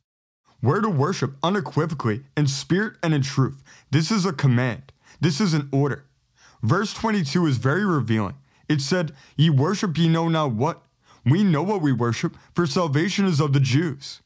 We're 0.62 0.82
to 0.82 0.90
worship 0.90 1.36
unequivocally 1.42 2.24
in 2.36 2.48
spirit 2.48 2.96
and 3.02 3.14
in 3.14 3.22
truth. 3.22 3.64
This 3.90 4.12
is 4.12 4.26
a 4.26 4.34
command. 4.34 4.92
This 5.22 5.40
is 5.40 5.54
an 5.54 5.70
order. 5.72 6.06
Verse 6.62 6.94
22 6.94 7.46
is 7.46 7.58
very 7.58 7.86
revealing. 7.86 8.36
It 8.68 8.82
said, 8.82 9.14
Ye 9.38 9.50
worship 9.50 9.98
ye 9.98 10.10
know 10.10 10.28
not 10.28 10.52
what. 10.52 10.82
We 11.26 11.44
know 11.44 11.64
what 11.64 11.82
we 11.82 11.94
worship, 11.94 12.36
for 12.54 12.68
salvation 12.68 13.26
is 13.26 13.40
of 13.40 13.54
the 13.54 13.62
Jews. 13.62 14.20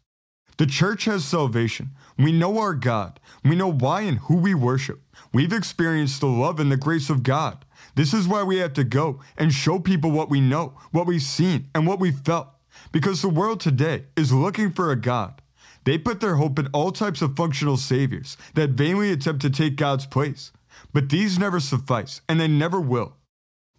The 0.57 0.65
church 0.65 1.05
has 1.05 1.23
salvation. 1.23 1.91
We 2.17 2.31
know 2.31 2.57
our 2.57 2.73
God. 2.73 3.19
We 3.43 3.55
know 3.55 3.71
why 3.71 4.01
and 4.01 4.17
who 4.17 4.37
we 4.37 4.55
worship. 4.55 5.01
We've 5.31 5.53
experienced 5.53 6.21
the 6.21 6.27
love 6.27 6.59
and 6.59 6.71
the 6.71 6.77
grace 6.77 7.11
of 7.11 7.21
God. 7.21 7.63
This 7.97 8.13
is 8.13 8.27
why 8.27 8.43
we 8.43 8.57
have 8.57 8.73
to 8.73 8.83
go 8.83 9.21
and 9.39 9.51
show 9.51 9.79
people 9.79 10.11
what 10.11 10.29
we 10.29 10.39
know, 10.39 10.75
what 10.91 11.07
we've 11.07 11.19
seen, 11.19 11.71
and 11.73 11.87
what 11.87 11.99
we've 11.99 12.19
felt. 12.19 12.47
Because 12.91 13.23
the 13.23 13.27
world 13.27 13.59
today 13.59 14.05
is 14.15 14.31
looking 14.31 14.69
for 14.69 14.91
a 14.91 14.95
God. 14.95 15.41
They 15.83 15.97
put 15.97 16.19
their 16.19 16.35
hope 16.35 16.59
in 16.59 16.67
all 16.73 16.91
types 16.91 17.23
of 17.23 17.35
functional 17.35 17.75
saviors 17.75 18.37
that 18.53 18.69
vainly 18.69 19.11
attempt 19.11 19.41
to 19.41 19.49
take 19.49 19.77
God's 19.77 20.05
place. 20.05 20.51
But 20.93 21.09
these 21.09 21.39
never 21.39 21.59
suffice, 21.59 22.21
and 22.29 22.39
they 22.39 22.47
never 22.47 22.79
will. 22.79 23.15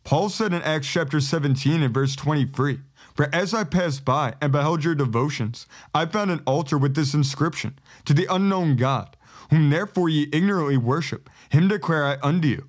Paul 0.02 0.30
said 0.30 0.52
in 0.52 0.62
Acts 0.62 0.88
chapter 0.88 1.20
17 1.20 1.80
and 1.80 1.94
verse 1.94 2.16
23 2.16 2.80
For 3.14 3.32
as 3.32 3.54
I 3.54 3.62
passed 3.62 4.04
by 4.04 4.34
and 4.40 4.50
beheld 4.50 4.82
your 4.82 4.96
devotions, 4.96 5.68
I 5.94 6.06
found 6.06 6.32
an 6.32 6.42
altar 6.44 6.76
with 6.76 6.96
this 6.96 7.14
inscription 7.14 7.78
To 8.06 8.14
the 8.14 8.26
unknown 8.28 8.74
God, 8.74 9.16
whom 9.50 9.70
therefore 9.70 10.08
ye 10.08 10.28
ignorantly 10.32 10.76
worship, 10.76 11.30
him 11.50 11.68
declare 11.68 12.04
I 12.04 12.18
unto 12.20 12.48
you. 12.48 12.68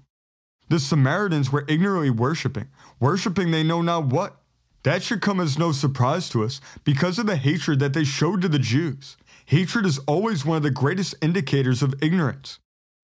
The 0.69 0.79
Samaritans 0.79 1.51
were 1.51 1.65
ignorantly 1.67 2.11
worshiping, 2.11 2.67
worshiping 2.99 3.51
they 3.51 3.63
know 3.63 3.81
not 3.81 4.05
what. 4.05 4.38
That 4.83 5.03
should 5.03 5.21
come 5.21 5.39
as 5.39 5.57
no 5.57 5.71
surprise 5.71 6.29
to 6.29 6.43
us 6.43 6.61
because 6.83 7.19
of 7.19 7.25
the 7.25 7.35
hatred 7.35 7.79
that 7.79 7.93
they 7.93 8.03
showed 8.03 8.41
to 8.41 8.47
the 8.47 8.59
Jews. 8.59 9.17
Hatred 9.47 9.85
is 9.85 9.99
always 10.07 10.45
one 10.45 10.57
of 10.57 10.63
the 10.63 10.71
greatest 10.71 11.15
indicators 11.21 11.81
of 11.81 11.95
ignorance. 12.01 12.59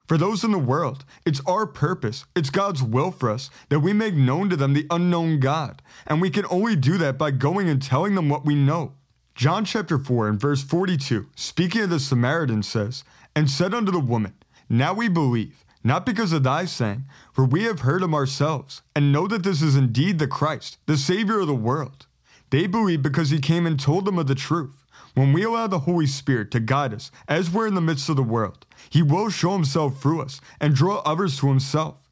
For 0.07 0.17
those 0.17 0.43
in 0.43 0.51
the 0.51 0.59
world, 0.59 1.03
it's 1.25 1.41
our 1.47 1.65
purpose, 1.65 2.25
it's 2.35 2.51
God's 2.51 2.83
will 2.83 3.09
for 3.09 3.31
us 3.31 3.49
that 3.69 3.79
we 3.79 3.91
make 3.93 4.13
known 4.13 4.51
to 4.51 4.55
them 4.55 4.73
the 4.73 4.85
unknown 4.91 5.39
God, 5.39 5.81
and 6.05 6.21
we 6.21 6.29
can 6.29 6.45
only 6.51 6.75
do 6.75 6.99
that 6.99 7.17
by 7.17 7.31
going 7.31 7.67
and 7.67 7.81
telling 7.81 8.13
them 8.13 8.29
what 8.29 8.45
we 8.45 8.53
know. 8.53 8.93
John 9.33 9.65
chapter 9.65 9.97
4 9.97 10.29
and 10.29 10.39
verse 10.39 10.61
42, 10.61 11.27
speaking 11.35 11.81
of 11.81 11.89
the 11.89 11.99
Samaritan, 11.99 12.61
says, 12.61 13.03
And 13.35 13.49
said 13.49 13.73
unto 13.73 13.91
the 13.91 13.99
woman, 13.99 14.35
Now 14.69 14.93
we 14.93 15.09
believe, 15.09 15.64
not 15.85 16.03
because 16.03 16.33
of 16.33 16.41
thy 16.41 16.65
saying, 16.65 17.05
for 17.31 17.45
we 17.45 17.63
have 17.63 17.81
heard 17.81 18.01
him 18.01 18.15
ourselves, 18.15 18.81
and 18.95 19.11
know 19.11 19.27
that 19.27 19.43
this 19.43 19.61
is 19.61 19.75
indeed 19.75 20.17
the 20.17 20.27
Christ, 20.27 20.79
the 20.87 20.97
Savior 20.97 21.41
of 21.41 21.47
the 21.47 21.53
world. 21.53 22.07
They 22.49 22.65
believe 22.65 23.03
because 23.03 23.29
he 23.29 23.39
came 23.39 23.67
and 23.67 23.79
told 23.79 24.05
them 24.05 24.17
of 24.17 24.25
the 24.25 24.33
truth. 24.33 24.83
When 25.13 25.31
we 25.31 25.43
allow 25.43 25.67
the 25.67 25.79
Holy 25.79 26.07
Spirit 26.07 26.49
to 26.51 26.59
guide 26.59 26.93
us 26.93 27.11
as 27.27 27.51
we're 27.51 27.67
in 27.67 27.75
the 27.75 27.81
midst 27.81 28.09
of 28.09 28.15
the 28.15 28.23
world, 28.23 28.65
He 28.89 29.01
will 29.01 29.29
show 29.29 29.53
Himself 29.53 30.01
through 30.01 30.21
us 30.21 30.41
and 30.59 30.75
draw 30.75 31.01
others 31.05 31.39
to 31.39 31.47
Himself. 31.47 32.09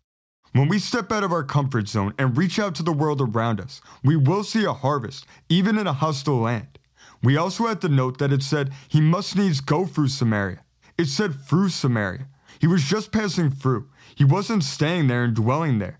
When 0.53 0.69
we 0.69 0.79
step 0.79 1.11
out 1.11 1.23
of 1.23 1.33
our 1.33 1.43
comfort 1.43 1.89
zone 1.89 2.13
and 2.17 2.37
reach 2.37 2.59
out 2.59 2.75
to 2.75 2.83
the 2.83 2.93
world 2.93 3.19
around 3.19 3.59
us, 3.59 3.81
we 4.03 4.15
will 4.15 4.43
see 4.43 4.63
a 4.63 4.71
harvest, 4.71 5.25
even 5.49 5.77
in 5.77 5.87
a 5.87 5.93
hostile 5.93 6.39
land. 6.39 6.79
We 7.23 7.35
also 7.35 7.67
have 7.67 7.79
to 7.81 7.89
note 7.89 8.19
that 8.19 8.31
it 8.31 8.43
said 8.43 8.71
he 8.87 9.01
must 9.01 9.35
needs 9.35 9.61
go 9.61 9.85
through 9.85 10.09
Samaria. 10.09 10.63
It 10.97 11.07
said 11.07 11.33
through 11.33 11.69
Samaria. 11.69 12.27
He 12.63 12.67
was 12.67 12.85
just 12.85 13.11
passing 13.11 13.49
through. 13.49 13.89
He 14.15 14.23
wasn't 14.23 14.63
staying 14.63 15.07
there 15.07 15.25
and 15.25 15.35
dwelling 15.35 15.79
there. 15.79 15.99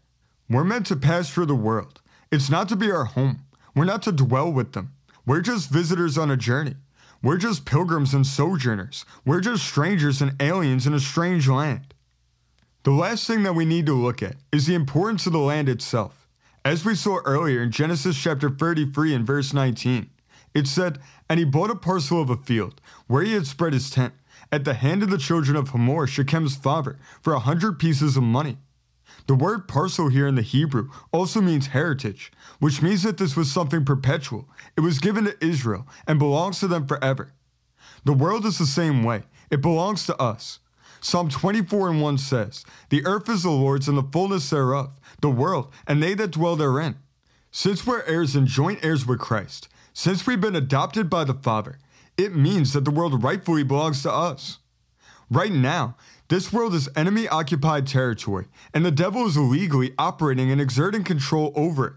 We're 0.50 0.64
meant 0.64 0.86
to 0.86 0.96
pass 0.96 1.30
through 1.30 1.48
the 1.48 1.56
world. 1.56 2.00
It's 2.32 2.50
not 2.50 2.70
to 2.70 2.78
be 2.78 2.90
our 2.90 3.04
home. 3.04 3.42
We're 3.76 3.84
not 3.84 4.02
to 4.04 4.14
dwell 4.14 4.50
with 4.50 4.72
them. 4.72 4.94
We're 5.26 5.42
just 5.42 5.70
visitors 5.70 6.18
on 6.18 6.32
a 6.32 6.38
journey. 6.38 6.76
We're 7.22 7.36
just 7.36 7.66
pilgrims 7.66 8.14
and 8.14 8.26
sojourners. 8.26 9.04
We're 9.26 9.42
just 9.42 9.66
strangers 9.66 10.22
and 10.22 10.42
aliens 10.42 10.88
in 10.88 10.94
a 10.94 11.02
strange 11.02 11.50
land. 11.50 11.94
The 12.84 12.92
last 12.92 13.28
thing 13.28 13.44
that 13.44 13.56
we 13.56 13.66
need 13.66 13.86
to 13.88 13.94
look 13.94 14.24
at 14.24 14.38
is 14.54 14.66
the 14.66 14.74
importance 14.74 15.28
of 15.28 15.34
the 15.34 15.40
land 15.40 15.68
itself. 15.68 16.30
As 16.64 16.86
we 16.86 16.96
saw 16.96 17.20
earlier 17.26 17.62
in 17.62 17.72
Genesis 17.72 18.18
chapter 18.18 18.50
33 18.50 19.14
and 19.14 19.28
verse 19.28 19.52
19, 19.52 20.10
it 20.54 20.68
said, 20.68 21.00
And 21.30 21.40
he 21.40 21.46
bought 21.46 21.72
a 21.72 21.76
parcel 21.76 22.22
of 22.22 22.30
a 22.30 22.38
field, 22.38 22.80
where 23.08 23.24
he 23.24 23.34
had 23.34 23.48
spread 23.48 23.74
his 23.74 23.90
tent, 23.90 24.14
at 24.54 24.66
the 24.66 24.76
hand 24.76 25.02
of 25.02 25.10
the 25.10 25.18
children 25.18 25.58
of 25.58 25.70
Hamor, 25.70 26.06
Shechem's 26.06 26.56
father, 26.56 27.00
for 27.24 27.34
a 27.34 27.40
hundred 27.40 27.80
pieces 27.80 28.16
of 28.16 28.22
money. 28.22 28.60
The 29.26 29.34
word 29.34 29.68
parcel 29.68 30.10
here 30.10 30.28
in 30.28 30.36
the 30.36 30.44
Hebrew 30.44 30.92
also 31.12 31.42
means 31.42 31.68
heritage, 31.68 32.32
which 32.60 32.80
means 32.80 33.02
that 33.02 33.18
this 33.18 33.36
was 33.36 33.52
something 33.52 33.84
perpetual. 33.84 34.48
It 34.78 34.82
was 34.82 35.00
given 35.00 35.26
to 35.26 35.44
Israel 35.44 35.88
and 36.06 36.20
belongs 36.20 36.60
to 36.60 36.68
them 36.68 36.86
forever. 36.86 37.34
The 38.06 38.14
world 38.14 38.46
is 38.46 38.60
the 38.60 38.68
same 38.68 39.04
way, 39.04 39.24
it 39.50 39.60
belongs 39.60 40.06
to 40.06 40.22
us. 40.22 40.60
Psalm 41.02 41.30
24 41.30 41.90
and 41.90 42.02
1 42.04 42.18
says, 42.20 42.64
The 42.90 43.04
earth 43.08 43.28
is 43.30 43.42
the 43.42 43.50
Lord's 43.50 43.88
and 43.88 43.98
the 43.98 44.04
fullness 44.04 44.52
thereof, 44.52 45.00
the 45.20 45.32
world, 45.32 45.74
and 45.88 46.02
they 46.02 46.14
that 46.14 46.30
dwell 46.30 46.56
therein. 46.56 47.00
Since 47.50 47.88
we're 47.88 48.04
heirs 48.04 48.36
and 48.36 48.46
joint 48.46 48.86
heirs 48.86 49.08
with 49.08 49.18
Christ, 49.18 49.68
since 49.94 50.28
we've 50.28 50.40
been 50.40 50.56
adopted 50.56 51.10
by 51.10 51.24
the 51.24 51.34
Father, 51.34 51.80
it 52.18 52.36
means 52.36 52.74
that 52.74 52.86
the 52.86 52.92
world 52.92 53.24
rightfully 53.24 53.64
belongs 53.64 54.04
to 54.04 54.12
us. 54.12 54.60
Right 55.30 55.52
now, 55.52 55.96
this 56.28 56.54
world 56.54 56.74
is 56.74 56.90
enemy 56.96 57.28
occupied 57.28 57.88
territory, 57.88 58.48
and 58.74 58.86
the 58.86 58.92
devil 58.92 59.26
is 59.26 59.38
illegally 59.38 59.94
operating 59.98 60.52
and 60.52 60.62
exerting 60.62 61.04
control 61.04 61.52
over 61.56 61.88
it. 61.88 61.94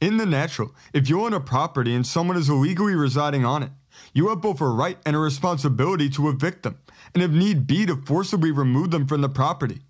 In 0.00 0.16
the 0.16 0.26
natural, 0.26 0.74
if 0.92 1.08
you 1.08 1.22
own 1.22 1.32
a 1.32 1.40
property 1.40 1.94
and 1.94 2.06
someone 2.06 2.36
is 2.36 2.48
illegally 2.48 2.94
residing 2.94 3.44
on 3.44 3.62
it, 3.62 3.70
you 4.12 4.28
have 4.28 4.40
both 4.40 4.60
a 4.60 4.68
right 4.68 4.98
and 5.06 5.14
a 5.14 5.18
responsibility 5.18 6.08
to 6.10 6.28
evict 6.28 6.62
them, 6.62 6.78
and 7.14 7.22
if 7.22 7.30
need 7.30 7.66
be, 7.66 7.86
to 7.86 7.96
forcibly 7.96 8.50
remove 8.50 8.90
them 8.90 9.06
from 9.06 9.20
the 9.20 9.28
property. 9.28 9.82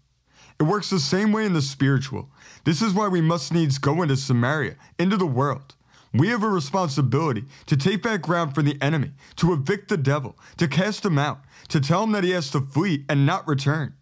It 0.60 0.64
works 0.64 0.90
the 0.90 1.00
same 1.00 1.32
way 1.32 1.46
in 1.46 1.54
the 1.54 1.62
spiritual. 1.62 2.30
This 2.64 2.82
is 2.82 2.92
why 2.92 3.08
we 3.08 3.20
must 3.20 3.52
needs 3.52 3.78
go 3.78 4.02
into 4.02 4.16
Samaria, 4.16 4.76
into 4.98 5.16
the 5.16 5.26
world. 5.26 5.74
We 6.14 6.28
have 6.28 6.42
a 6.42 6.48
responsibility 6.48 7.44
to 7.66 7.76
take 7.76 8.02
back 8.02 8.22
ground 8.22 8.54
from 8.54 8.66
the 8.66 8.80
enemy, 8.82 9.12
to 9.36 9.52
evict 9.52 9.88
the 9.88 9.96
devil, 9.96 10.36
to 10.58 10.68
cast 10.68 11.06
him 11.06 11.18
out, 11.18 11.40
to 11.68 11.80
tell 11.80 12.04
him 12.04 12.12
that 12.12 12.24
he 12.24 12.30
has 12.30 12.50
to 12.50 12.60
flee 12.60 13.04
and 13.08 13.24
not 13.24 13.48
return. 13.48 13.94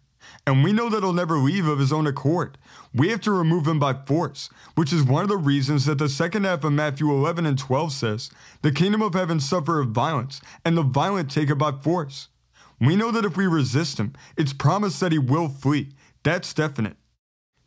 And 0.45 0.63
we 0.63 0.73
know 0.73 0.89
that 0.89 1.03
he'll 1.03 1.13
never 1.13 1.37
leave 1.37 1.67
of 1.67 1.79
his 1.79 1.93
own 1.93 2.07
accord. 2.07 2.57
We 2.93 3.09
have 3.09 3.21
to 3.21 3.31
remove 3.31 3.67
him 3.67 3.79
by 3.79 3.93
force, 3.93 4.49
which 4.75 4.91
is 4.91 5.03
one 5.03 5.23
of 5.23 5.29
the 5.29 5.37
reasons 5.37 5.85
that 5.85 5.99
the 5.99 6.09
second 6.09 6.45
half 6.45 6.63
of 6.63 6.73
Matthew 6.73 7.09
11 7.09 7.45
and 7.45 7.57
12 7.57 7.93
says, 7.93 8.29
The 8.61 8.71
kingdom 8.71 9.01
of 9.01 9.13
heaven 9.13 9.39
suffereth 9.39 9.89
violence, 9.89 10.41
and 10.65 10.77
the 10.77 10.83
violent 10.83 11.31
take 11.31 11.49
it 11.49 11.55
by 11.55 11.71
force. 11.71 12.27
We 12.79 12.95
know 12.95 13.11
that 13.11 13.25
if 13.25 13.37
we 13.37 13.47
resist 13.47 13.99
him, 13.99 14.13
it's 14.35 14.53
promised 14.53 14.99
that 14.99 15.11
he 15.11 15.19
will 15.19 15.47
flee. 15.47 15.89
That's 16.23 16.53
definite. 16.53 16.97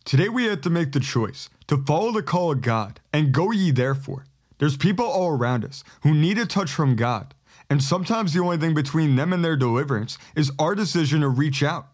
Today 0.05 0.29
we 0.29 0.45
have 0.45 0.61
to 0.63 0.71
make 0.71 0.93
the 0.93 1.01
choice 1.01 1.49
to 1.69 1.83
follow 1.85 2.13
the 2.13 2.23
call 2.23 2.53
of 2.53 2.61
God 2.61 3.01
and 3.13 3.33
go 3.33 3.53
ye 3.53 3.71
therefore. 3.71 4.27
There's 4.59 4.77
people 4.77 5.07
all 5.07 5.31
around 5.31 5.65
us 5.65 5.85
who 6.03 6.15
need 6.15 6.39
a 6.39 6.47
touch 6.47 6.71
from 6.71 6.97
God. 6.97 7.35
And 7.71 7.83
sometimes 7.83 8.33
the 8.33 8.43
only 8.43 8.59
thing 8.59 8.75
between 8.75 9.17
them 9.17 9.33
and 9.33 9.45
their 9.45 9.57
deliverance 9.57 10.19
is 10.37 10.53
our 10.59 10.75
decision 10.75 11.23
to 11.23 11.29
reach 11.29 11.63
out. 11.63 11.89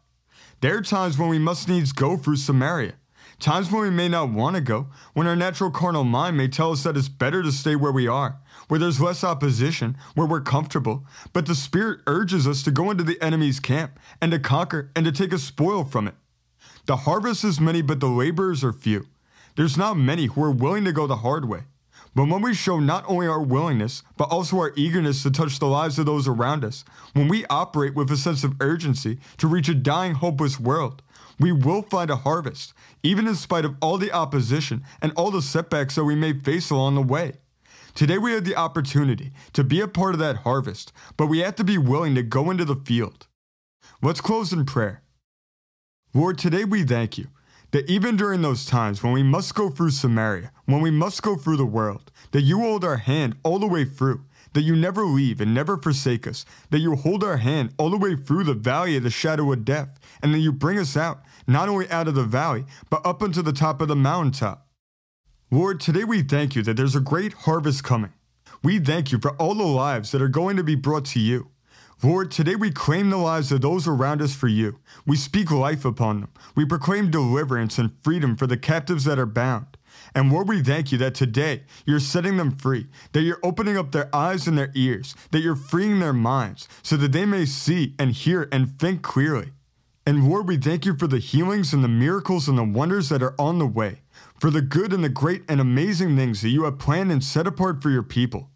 There 0.60 0.76
are 0.76 0.82
times 0.82 1.16
when 1.16 1.28
we 1.28 1.38
must 1.38 1.68
needs 1.68 1.92
go 1.92 2.16
through 2.16 2.36
Samaria. 2.36 2.94
Times 3.38 3.72
when 3.72 3.82
we 3.82 3.90
may 3.90 4.08
not 4.08 4.30
want 4.30 4.56
to 4.56 4.60
go, 4.60 4.88
when 5.14 5.26
our 5.26 5.36
natural 5.36 5.70
carnal 5.70 6.04
mind 6.04 6.36
may 6.36 6.48
tell 6.48 6.72
us 6.72 6.82
that 6.82 6.96
it's 6.98 7.08
better 7.08 7.42
to 7.42 7.50
stay 7.50 7.74
where 7.74 7.92
we 7.92 8.06
are, 8.06 8.38
where 8.68 8.78
there's 8.78 9.00
less 9.00 9.24
opposition, 9.24 9.96
where 10.14 10.26
we're 10.26 10.42
comfortable, 10.42 11.06
but 11.32 11.46
the 11.46 11.54
Spirit 11.54 12.00
urges 12.06 12.46
us 12.46 12.62
to 12.64 12.70
go 12.70 12.90
into 12.90 13.02
the 13.02 13.20
enemy's 13.22 13.58
camp 13.58 13.98
and 14.20 14.30
to 14.32 14.38
conquer 14.38 14.90
and 14.94 15.06
to 15.06 15.12
take 15.12 15.32
a 15.32 15.38
spoil 15.38 15.84
from 15.84 16.06
it. 16.06 16.14
The 16.84 16.96
harvest 16.96 17.42
is 17.42 17.58
many, 17.60 17.80
but 17.80 18.00
the 18.00 18.08
laborers 18.08 18.62
are 18.62 18.72
few. 18.72 19.06
There's 19.56 19.78
not 19.78 19.96
many 19.96 20.26
who 20.26 20.42
are 20.42 20.50
willing 20.50 20.84
to 20.84 20.92
go 20.92 21.06
the 21.06 21.16
hard 21.16 21.48
way. 21.48 21.60
But 22.14 22.28
when 22.28 22.42
we 22.42 22.54
show 22.54 22.80
not 22.80 23.04
only 23.06 23.26
our 23.26 23.40
willingness, 23.40 24.02
but 24.16 24.30
also 24.30 24.58
our 24.58 24.72
eagerness 24.76 25.22
to 25.22 25.30
touch 25.30 25.58
the 25.58 25.66
lives 25.66 25.98
of 25.98 26.06
those 26.06 26.26
around 26.26 26.64
us, 26.64 26.84
when 27.12 27.28
we 27.28 27.46
operate 27.46 27.94
with 27.94 28.10
a 28.10 28.16
sense 28.16 28.42
of 28.42 28.56
urgency 28.60 29.18
to 29.38 29.46
reach 29.46 29.68
a 29.68 29.74
dying, 29.74 30.14
hopeless 30.14 30.58
world, 30.58 31.02
we 31.38 31.52
will 31.52 31.82
find 31.82 32.10
a 32.10 32.16
harvest, 32.16 32.74
even 33.02 33.26
in 33.26 33.34
spite 33.34 33.64
of 33.64 33.76
all 33.80 33.96
the 33.96 34.12
opposition 34.12 34.82
and 35.00 35.12
all 35.16 35.30
the 35.30 35.40
setbacks 35.40 35.94
that 35.94 36.04
we 36.04 36.14
may 36.14 36.32
face 36.32 36.70
along 36.70 36.96
the 36.96 37.02
way. 37.02 37.34
Today 37.94 38.18
we 38.18 38.32
have 38.32 38.44
the 38.44 38.56
opportunity 38.56 39.32
to 39.52 39.64
be 39.64 39.80
a 39.80 39.88
part 39.88 40.14
of 40.14 40.20
that 40.20 40.38
harvest, 40.38 40.92
but 41.16 41.26
we 41.26 41.38
have 41.38 41.56
to 41.56 41.64
be 41.64 41.78
willing 41.78 42.14
to 42.14 42.22
go 42.22 42.50
into 42.50 42.64
the 42.64 42.76
field. 42.76 43.26
Let's 44.02 44.20
close 44.20 44.52
in 44.52 44.64
prayer. 44.64 45.02
Lord, 46.12 46.38
today 46.38 46.64
we 46.64 46.82
thank 46.82 47.18
you 47.18 47.28
that 47.72 47.88
even 47.88 48.16
during 48.16 48.42
those 48.42 48.66
times 48.66 49.02
when 49.02 49.12
we 49.12 49.22
must 49.22 49.54
go 49.54 49.70
through 49.70 49.90
Samaria, 49.90 50.52
when 50.66 50.80
we 50.80 50.90
must 50.90 51.22
go 51.22 51.36
through 51.36 51.56
the 51.56 51.66
world, 51.66 52.10
that 52.32 52.42
you 52.42 52.60
hold 52.60 52.84
our 52.84 52.96
hand 52.96 53.36
all 53.42 53.58
the 53.58 53.66
way 53.66 53.84
through, 53.84 54.24
that 54.52 54.62
you 54.62 54.74
never 54.74 55.04
leave 55.04 55.40
and 55.40 55.54
never 55.54 55.76
forsake 55.76 56.26
us, 56.26 56.44
that 56.70 56.80
you 56.80 56.96
hold 56.96 57.22
our 57.22 57.36
hand 57.36 57.72
all 57.78 57.90
the 57.90 57.96
way 57.96 58.16
through 58.16 58.44
the 58.44 58.54
valley 58.54 58.96
of 58.96 59.02
the 59.02 59.10
shadow 59.10 59.52
of 59.52 59.64
death, 59.64 60.00
and 60.22 60.34
that 60.34 60.38
you 60.38 60.52
bring 60.52 60.78
us 60.78 60.96
out, 60.96 61.20
not 61.46 61.68
only 61.68 61.88
out 61.90 62.08
of 62.08 62.14
the 62.14 62.24
valley, 62.24 62.64
but 62.88 63.04
up 63.06 63.22
into 63.22 63.42
the 63.42 63.52
top 63.52 63.80
of 63.80 63.88
the 63.88 63.96
mountaintop. 63.96 64.66
Lord, 65.50 65.80
today 65.80 66.04
we 66.04 66.22
thank 66.22 66.54
you 66.54 66.62
that 66.62 66.76
there's 66.76 66.96
a 66.96 67.00
great 67.00 67.32
harvest 67.32 67.84
coming. 67.84 68.12
We 68.62 68.78
thank 68.78 69.10
you 69.10 69.18
for 69.18 69.30
all 69.32 69.54
the 69.54 69.64
lives 69.64 70.10
that 70.12 70.22
are 70.22 70.28
going 70.28 70.56
to 70.56 70.64
be 70.64 70.74
brought 70.74 71.06
to 71.06 71.20
you. 71.20 71.48
Lord, 72.02 72.30
today 72.30 72.54
we 72.54 72.70
claim 72.70 73.10
the 73.10 73.18
lives 73.18 73.52
of 73.52 73.60
those 73.60 73.86
around 73.86 74.22
us 74.22 74.34
for 74.34 74.48
you. 74.48 74.78
We 75.04 75.16
speak 75.18 75.50
life 75.50 75.84
upon 75.84 76.20
them. 76.20 76.30
We 76.54 76.64
proclaim 76.64 77.10
deliverance 77.10 77.76
and 77.76 77.92
freedom 78.02 78.36
for 78.36 78.46
the 78.46 78.56
captives 78.56 79.04
that 79.04 79.18
are 79.18 79.26
bound. 79.26 79.76
And 80.14 80.32
Lord, 80.32 80.48
we 80.48 80.62
thank 80.62 80.92
you 80.92 80.98
that 80.98 81.14
today 81.14 81.64
you're 81.84 82.00
setting 82.00 82.38
them 82.38 82.56
free, 82.56 82.86
that 83.12 83.20
you're 83.20 83.40
opening 83.42 83.76
up 83.76 83.92
their 83.92 84.08
eyes 84.16 84.46
and 84.46 84.56
their 84.56 84.72
ears, 84.74 85.14
that 85.30 85.40
you're 85.40 85.54
freeing 85.54 86.00
their 86.00 86.14
minds 86.14 86.68
so 86.82 86.96
that 86.96 87.12
they 87.12 87.26
may 87.26 87.44
see 87.44 87.94
and 87.98 88.12
hear 88.12 88.48
and 88.50 88.78
think 88.78 89.02
clearly. 89.02 89.52
And 90.06 90.26
Lord, 90.26 90.48
we 90.48 90.56
thank 90.56 90.86
you 90.86 90.96
for 90.96 91.06
the 91.06 91.18
healings 91.18 91.74
and 91.74 91.84
the 91.84 91.88
miracles 91.88 92.48
and 92.48 92.56
the 92.56 92.64
wonders 92.64 93.10
that 93.10 93.22
are 93.22 93.34
on 93.38 93.58
the 93.58 93.66
way, 93.66 94.00
for 94.38 94.50
the 94.50 94.62
good 94.62 94.94
and 94.94 95.04
the 95.04 95.10
great 95.10 95.42
and 95.48 95.60
amazing 95.60 96.16
things 96.16 96.40
that 96.40 96.48
you 96.48 96.64
have 96.64 96.78
planned 96.78 97.12
and 97.12 97.22
set 97.22 97.46
apart 97.46 97.82
for 97.82 97.90
your 97.90 98.02
people. 98.02 98.49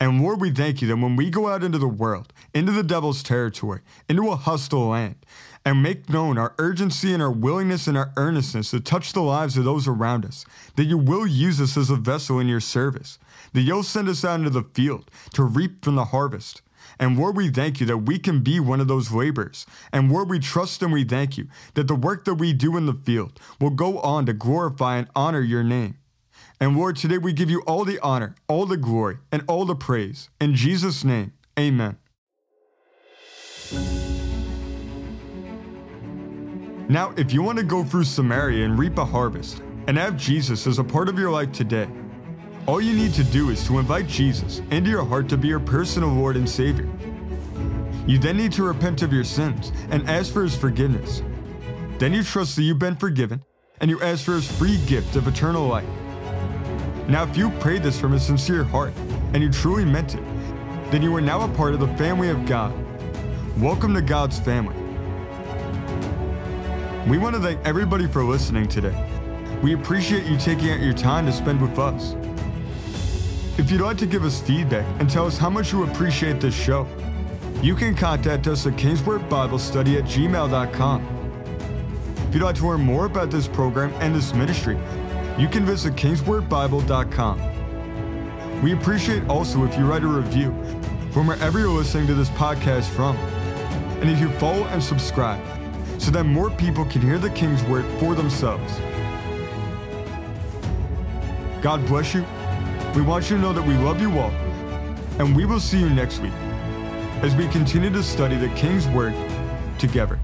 And 0.00 0.20
Lord, 0.20 0.40
we 0.40 0.50
thank 0.50 0.82
you 0.82 0.88
that 0.88 0.96
when 0.96 1.16
we 1.16 1.30
go 1.30 1.48
out 1.48 1.62
into 1.62 1.78
the 1.78 1.88
world, 1.88 2.32
into 2.52 2.72
the 2.72 2.82
devil's 2.82 3.22
territory, 3.22 3.80
into 4.08 4.28
a 4.28 4.36
hostile 4.36 4.88
land, 4.88 5.16
and 5.64 5.82
make 5.82 6.10
known 6.10 6.36
our 6.36 6.54
urgency 6.58 7.14
and 7.14 7.22
our 7.22 7.30
willingness 7.30 7.86
and 7.86 7.96
our 7.96 8.12
earnestness 8.16 8.70
to 8.72 8.80
touch 8.80 9.12
the 9.12 9.22
lives 9.22 9.56
of 9.56 9.64
those 9.64 9.88
around 9.88 10.24
us, 10.26 10.44
that 10.76 10.84
you 10.84 10.98
will 10.98 11.26
use 11.26 11.60
us 11.60 11.76
as 11.76 11.90
a 11.90 11.96
vessel 11.96 12.38
in 12.38 12.48
your 12.48 12.60
service, 12.60 13.18
that 13.52 13.62
you'll 13.62 13.82
send 13.82 14.08
us 14.08 14.24
out 14.24 14.40
into 14.40 14.50
the 14.50 14.64
field 14.74 15.10
to 15.32 15.42
reap 15.42 15.84
from 15.84 15.94
the 15.94 16.06
harvest. 16.06 16.60
And 16.98 17.18
Lord, 17.18 17.36
we 17.36 17.48
thank 17.48 17.80
you 17.80 17.86
that 17.86 17.98
we 17.98 18.18
can 18.18 18.40
be 18.40 18.60
one 18.60 18.80
of 18.80 18.88
those 18.88 19.10
laborers. 19.10 19.66
And 19.92 20.12
Lord, 20.12 20.28
we 20.28 20.38
trust 20.38 20.82
and 20.82 20.92
we 20.92 21.04
thank 21.04 21.38
you 21.38 21.48
that 21.74 21.88
the 21.88 21.94
work 21.94 22.24
that 22.24 22.34
we 22.34 22.52
do 22.52 22.76
in 22.76 22.86
the 22.86 22.92
field 22.92 23.40
will 23.60 23.70
go 23.70 24.00
on 24.00 24.26
to 24.26 24.32
glorify 24.32 24.98
and 24.98 25.08
honor 25.16 25.40
your 25.40 25.64
name. 25.64 25.96
And 26.64 26.78
Lord, 26.78 26.96
today 26.96 27.18
we 27.18 27.34
give 27.34 27.50
you 27.50 27.60
all 27.66 27.84
the 27.84 27.98
honor, 27.98 28.36
all 28.48 28.64
the 28.64 28.78
glory, 28.78 29.18
and 29.30 29.44
all 29.46 29.66
the 29.66 29.74
praise. 29.74 30.30
In 30.40 30.54
Jesus' 30.54 31.04
name, 31.04 31.34
amen. 31.58 31.98
Now, 36.88 37.12
if 37.18 37.34
you 37.34 37.42
want 37.42 37.58
to 37.58 37.64
go 37.64 37.84
through 37.84 38.04
Samaria 38.04 38.64
and 38.64 38.78
reap 38.78 38.96
a 38.96 39.04
harvest 39.04 39.60
and 39.88 39.98
have 39.98 40.16
Jesus 40.16 40.66
as 40.66 40.78
a 40.78 40.84
part 40.84 41.10
of 41.10 41.18
your 41.18 41.30
life 41.30 41.52
today, 41.52 41.86
all 42.66 42.80
you 42.80 42.94
need 42.94 43.12
to 43.12 43.24
do 43.24 43.50
is 43.50 43.66
to 43.66 43.78
invite 43.78 44.06
Jesus 44.06 44.62
into 44.70 44.88
your 44.88 45.04
heart 45.04 45.28
to 45.28 45.36
be 45.36 45.48
your 45.48 45.60
personal 45.60 46.08
Lord 46.08 46.34
and 46.34 46.48
Savior. 46.48 46.88
You 48.06 48.16
then 48.16 48.38
need 48.38 48.52
to 48.52 48.62
repent 48.62 49.02
of 49.02 49.12
your 49.12 49.24
sins 49.24 49.70
and 49.90 50.08
ask 50.08 50.32
for 50.32 50.42
His 50.42 50.56
forgiveness. 50.56 51.22
Then 51.98 52.14
you 52.14 52.22
trust 52.22 52.56
that 52.56 52.62
you've 52.62 52.78
been 52.78 52.96
forgiven 52.96 53.44
and 53.82 53.90
you 53.90 54.00
ask 54.00 54.24
for 54.24 54.32
His 54.32 54.50
free 54.50 54.78
gift 54.86 55.14
of 55.16 55.28
eternal 55.28 55.66
life. 55.66 55.84
Now, 57.06 57.22
if 57.22 57.36
you 57.36 57.50
prayed 57.60 57.82
this 57.82 58.00
from 58.00 58.14
a 58.14 58.18
sincere 58.18 58.64
heart 58.64 58.94
and 59.34 59.42
you 59.42 59.50
truly 59.50 59.84
meant 59.84 60.14
it, 60.14 60.22
then 60.90 61.02
you 61.02 61.14
are 61.14 61.20
now 61.20 61.42
a 61.42 61.48
part 61.48 61.74
of 61.74 61.80
the 61.80 61.88
family 61.98 62.30
of 62.30 62.46
God. 62.46 62.72
Welcome 63.58 63.92
to 63.94 64.00
God's 64.00 64.38
family. 64.38 64.74
We 67.06 67.18
want 67.18 67.36
to 67.36 67.42
thank 67.42 67.60
everybody 67.66 68.06
for 68.06 68.24
listening 68.24 68.68
today. 68.68 68.96
We 69.62 69.74
appreciate 69.74 70.24
you 70.24 70.38
taking 70.38 70.70
out 70.70 70.80
your 70.80 70.94
time 70.94 71.26
to 71.26 71.32
spend 71.32 71.60
with 71.60 71.78
us. 71.78 72.14
If 73.58 73.70
you'd 73.70 73.82
like 73.82 73.98
to 73.98 74.06
give 74.06 74.24
us 74.24 74.40
feedback 74.40 74.86
and 74.98 75.08
tell 75.08 75.26
us 75.26 75.36
how 75.36 75.50
much 75.50 75.72
you 75.72 75.84
appreciate 75.84 76.40
this 76.40 76.54
show, 76.54 76.88
you 77.60 77.74
can 77.74 77.94
contact 77.94 78.46
us 78.46 78.66
at 78.66 78.74
kingswordbiblestudy 78.74 79.98
at 79.98 80.04
gmail.com. 80.04 81.06
If 82.28 82.34
you'd 82.34 82.42
like 82.42 82.56
to 82.56 82.66
learn 82.66 82.80
more 82.80 83.04
about 83.04 83.30
this 83.30 83.46
program 83.46 83.92
and 84.00 84.14
this 84.14 84.32
ministry, 84.32 84.78
you 85.38 85.48
can 85.48 85.64
visit 85.64 85.94
kingswordbible.com. 85.94 88.62
We 88.62 88.72
appreciate 88.72 89.26
also 89.28 89.64
if 89.64 89.76
you 89.76 89.84
write 89.84 90.04
a 90.04 90.06
review 90.06 90.50
from 91.12 91.26
wherever 91.26 91.58
you're 91.58 91.68
listening 91.68 92.06
to 92.06 92.14
this 92.14 92.30
podcast 92.30 92.88
from. 92.90 93.16
And 94.00 94.10
if 94.10 94.20
you 94.20 94.30
follow 94.38 94.64
and 94.66 94.82
subscribe 94.82 95.42
so 95.98 96.10
that 96.10 96.24
more 96.24 96.50
people 96.50 96.84
can 96.84 97.02
hear 97.02 97.18
the 97.18 97.30
King's 97.30 97.62
Word 97.64 97.84
for 97.98 98.14
themselves. 98.14 98.78
God 101.62 101.84
bless 101.86 102.14
you. 102.14 102.24
We 102.94 103.02
want 103.02 103.30
you 103.30 103.36
to 103.36 103.42
know 103.42 103.52
that 103.52 103.66
we 103.66 103.74
love 103.74 104.00
you 104.00 104.18
all. 104.18 104.32
And 105.18 105.34
we 105.34 105.46
will 105.46 105.60
see 105.60 105.78
you 105.78 105.88
next 105.88 106.20
week 106.20 106.32
as 107.22 107.34
we 107.36 107.48
continue 107.48 107.90
to 107.90 108.02
study 108.02 108.36
the 108.36 108.48
King's 108.50 108.86
Word 108.88 109.14
together. 109.78 110.18